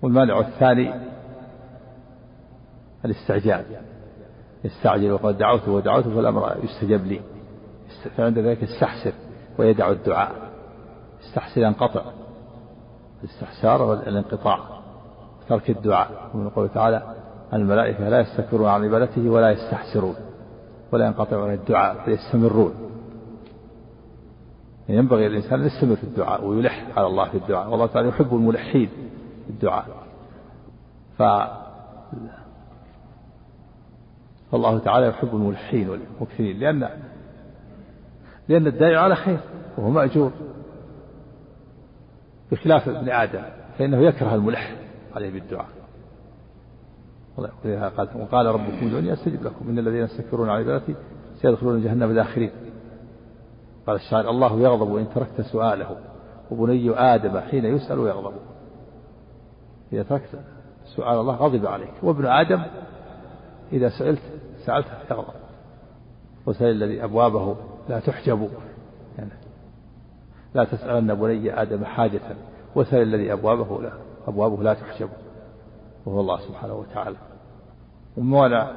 والمانع 0.03 0.41
الثاني 0.41 0.95
الاستعجال. 3.05 3.65
يستعجل 4.67 5.13
وقد 5.13 5.39
دعوته 5.39 5.73
ودعوته 5.73 6.15
فالأمر 6.15 6.57
يستجب 6.63 7.07
لي. 7.07 7.21
فعند 8.17 8.39
ذلك 8.39 8.63
يستحسر 8.63 9.13
ويدع 9.59 9.91
الدعاء. 9.91 10.33
يستحسر 11.25 11.61
ينقطع. 11.61 12.03
الاستحسار 13.25 13.83
والانقطاع 13.83 14.59
ترك 15.49 15.71
الدعاء. 15.71 16.31
ومن 16.35 16.49
قوله 16.49 16.69
تعالى 16.69 17.03
الملائكة 17.53 18.09
لا 18.09 18.21
يستكبرون 18.21 18.69
عن 18.69 18.85
عبادته 18.85 19.31
ولا 19.31 19.51
يستحسرون 19.51 20.15
ولا 20.93 21.07
ينقطعون 21.07 21.53
الدعاء 21.53 22.05
فيستمرون 22.05 22.75
ينبغي 24.89 25.27
الإنسان 25.27 25.61
أن 25.61 25.67
يستمر 25.67 25.97
في 25.97 26.05
الدعاء 26.05 26.45
ويلح 26.45 26.87
على 26.97 27.07
الله 27.07 27.29
في 27.29 27.37
الدعاء. 27.37 27.71
والله 27.71 27.87
تعالى 27.87 28.09
يحب 28.09 28.35
الملحين 28.35 28.89
في 29.47 29.51
الدعاء. 29.51 29.87
ف 31.19 31.23
فالله 34.53 34.79
تعالى 34.79 35.07
يحب 35.07 35.35
الملحين 35.35 35.89
والمكثرين 35.89 36.59
لأن 36.59 36.89
لأن 38.49 38.67
الداعي 38.67 38.97
على 38.97 39.17
خير 39.17 39.39
وهو 39.79 39.91
مأجور 39.91 40.33
بخلاف 42.53 42.89
ابن 42.89 43.09
آدم 43.09 43.43
فإنه 43.79 43.99
يكره 43.99 44.35
الملح 44.35 44.77
عليه 45.15 45.31
بالدعاء. 45.31 45.67
وقال 48.15 48.47
ربكم 48.47 48.87
ادعوني 48.87 49.13
أستجب 49.13 49.43
لكم 49.43 49.69
إن 49.69 49.79
الذين 49.79 50.05
يستكبرون 50.05 50.49
عن 50.49 50.59
عبادتي 50.59 50.95
سيدخلون 51.43 51.83
جهنم 51.83 52.13
داخرين. 52.13 52.51
قال 53.87 53.97
الشاعر 53.97 54.31
الله 54.31 54.61
يغضب 54.61 54.97
إن 54.97 55.07
تركت 55.15 55.41
سؤاله 55.41 55.97
وبني 56.51 56.91
آدم 56.91 57.41
حين 57.41 57.65
يسأل 57.65 57.99
يغضب. 57.99 58.33
إذا 59.93 60.03
تركت 60.03 60.41
سؤال 60.97 61.21
الله 61.21 61.35
غضب 61.35 61.67
عليك. 61.67 61.93
وابن 62.03 62.27
آدم 62.27 62.63
إذا 63.73 63.89
سالت 63.89 64.23
سألته 64.67 64.91
يغضب 65.11 65.35
وسل 66.47 66.65
الذي 66.65 67.05
أبوابه 67.05 67.57
لا 67.89 68.01
تحجب؟ 68.01 68.51
يعني 69.19 69.31
لا 70.55 70.65
تسألن 70.65 71.15
بني 71.15 71.63
آدم 71.63 71.85
حاجة. 71.85 72.21
وسل 72.75 73.03
الذي 73.03 73.33
أبوابه 73.33 73.83
لا 73.83 73.93
أبوابه 74.29 74.63
لا 74.63 74.75
تحجب؟ 74.75 75.09
وهو 76.07 76.21
الله 76.21 76.41
سبحانه 76.49 76.75
وتعالى. 76.75 77.17
ومولا 78.17 78.71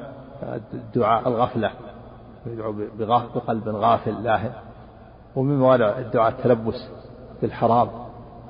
الدعاء 0.74 1.28
الغفلة 1.28 1.70
يدعو 2.46 2.72
بقلب 3.34 3.68
غافل 3.68 4.22
لاهٍ 4.22 4.50
ومن 5.36 5.58
موانع 5.58 5.98
الدعاء 5.98 6.32
التلبس 6.32 6.88
بالحرام 7.42 7.88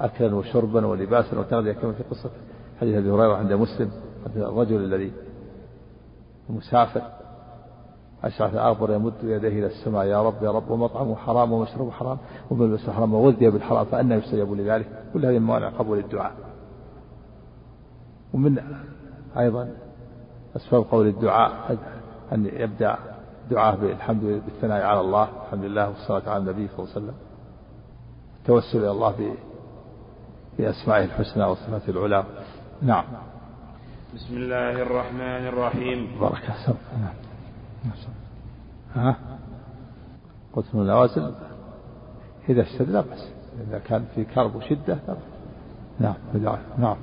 أكلا 0.01 0.35
وشربا 0.35 0.87
ولباسا 0.87 1.39
وتغذية 1.39 1.73
كما 1.73 1.93
في 1.93 2.03
قصة 2.03 2.31
حديث 2.81 2.97
أبي 2.97 3.11
هريرة 3.11 3.37
عند 3.37 3.53
مسلم 3.53 3.91
الرجل 4.37 4.77
الذي 4.77 5.13
مسافر. 6.51 7.03
أشعث 8.25 8.55
أغبر 8.55 8.91
يمد 8.91 9.15
يديه 9.23 9.49
إلى 9.49 9.67
السماء. 9.67 10.05
يا 10.05 10.23
رب 10.23 10.43
يا 10.43 10.51
رب 10.51 10.71
ومطعمه 10.71 11.17
حرام 11.17 11.53
ومشربه 11.53 11.91
حرام 11.91 12.19
وملبسه 12.51 12.93
حرام 12.93 13.15
وغذي 13.15 13.51
بالحرام 13.51 13.85
فأنا 13.85 14.17
يستجاب 14.17 14.53
لذلك. 14.53 14.87
كل 15.13 15.27
هذه 15.27 15.39
موانع 15.39 15.69
قبول 15.69 15.99
الدعاء. 15.99 16.33
ومن 18.35 18.59
أيضا 19.39 19.71
أسباب 20.57 20.85
قول 20.91 21.07
الدعاء 21.07 21.77
أن 22.33 22.47
يبدأ 22.47 22.97
دعاء 23.51 23.77
بالحمد 23.77 24.43
بالثناء 24.47 24.83
على 24.83 25.01
الله 25.01 25.29
الحمد 25.47 25.65
لله 25.65 25.89
والصلاة 25.89 26.31
على 26.31 26.37
النبي 26.37 26.69
صلى 26.69 26.79
الله 26.79 26.91
عليه 26.97 27.07
وسلم. 27.07 27.15
التوسل 28.41 28.79
إلى 28.79 28.91
الله 28.91 29.35
بأسمائه 30.59 31.05
الحسنى 31.05 31.45
وصفاته 31.45 31.91
العلى. 31.91 32.25
نعم. 32.83 33.05
بسم 34.15 34.37
الله 34.37 34.83
الرحمن 34.83 35.47
الرحيم. 35.47 36.21
بارك 36.21 36.45
الله 36.45 36.77
نعم. 37.01 37.30
ها؟ 38.95 39.17
من 40.75 40.81
النوازل 40.81 41.33
إذا 42.49 42.63
اشتد 42.63 42.91
لا 42.91 43.01
بأس. 43.01 43.33
إذا 43.69 43.79
كان 43.79 44.05
في 44.15 44.25
كرب 44.25 44.55
وشدة 44.57 44.99
لا 46.01 46.15
نعم 46.35 46.59
نعم. 46.79 46.97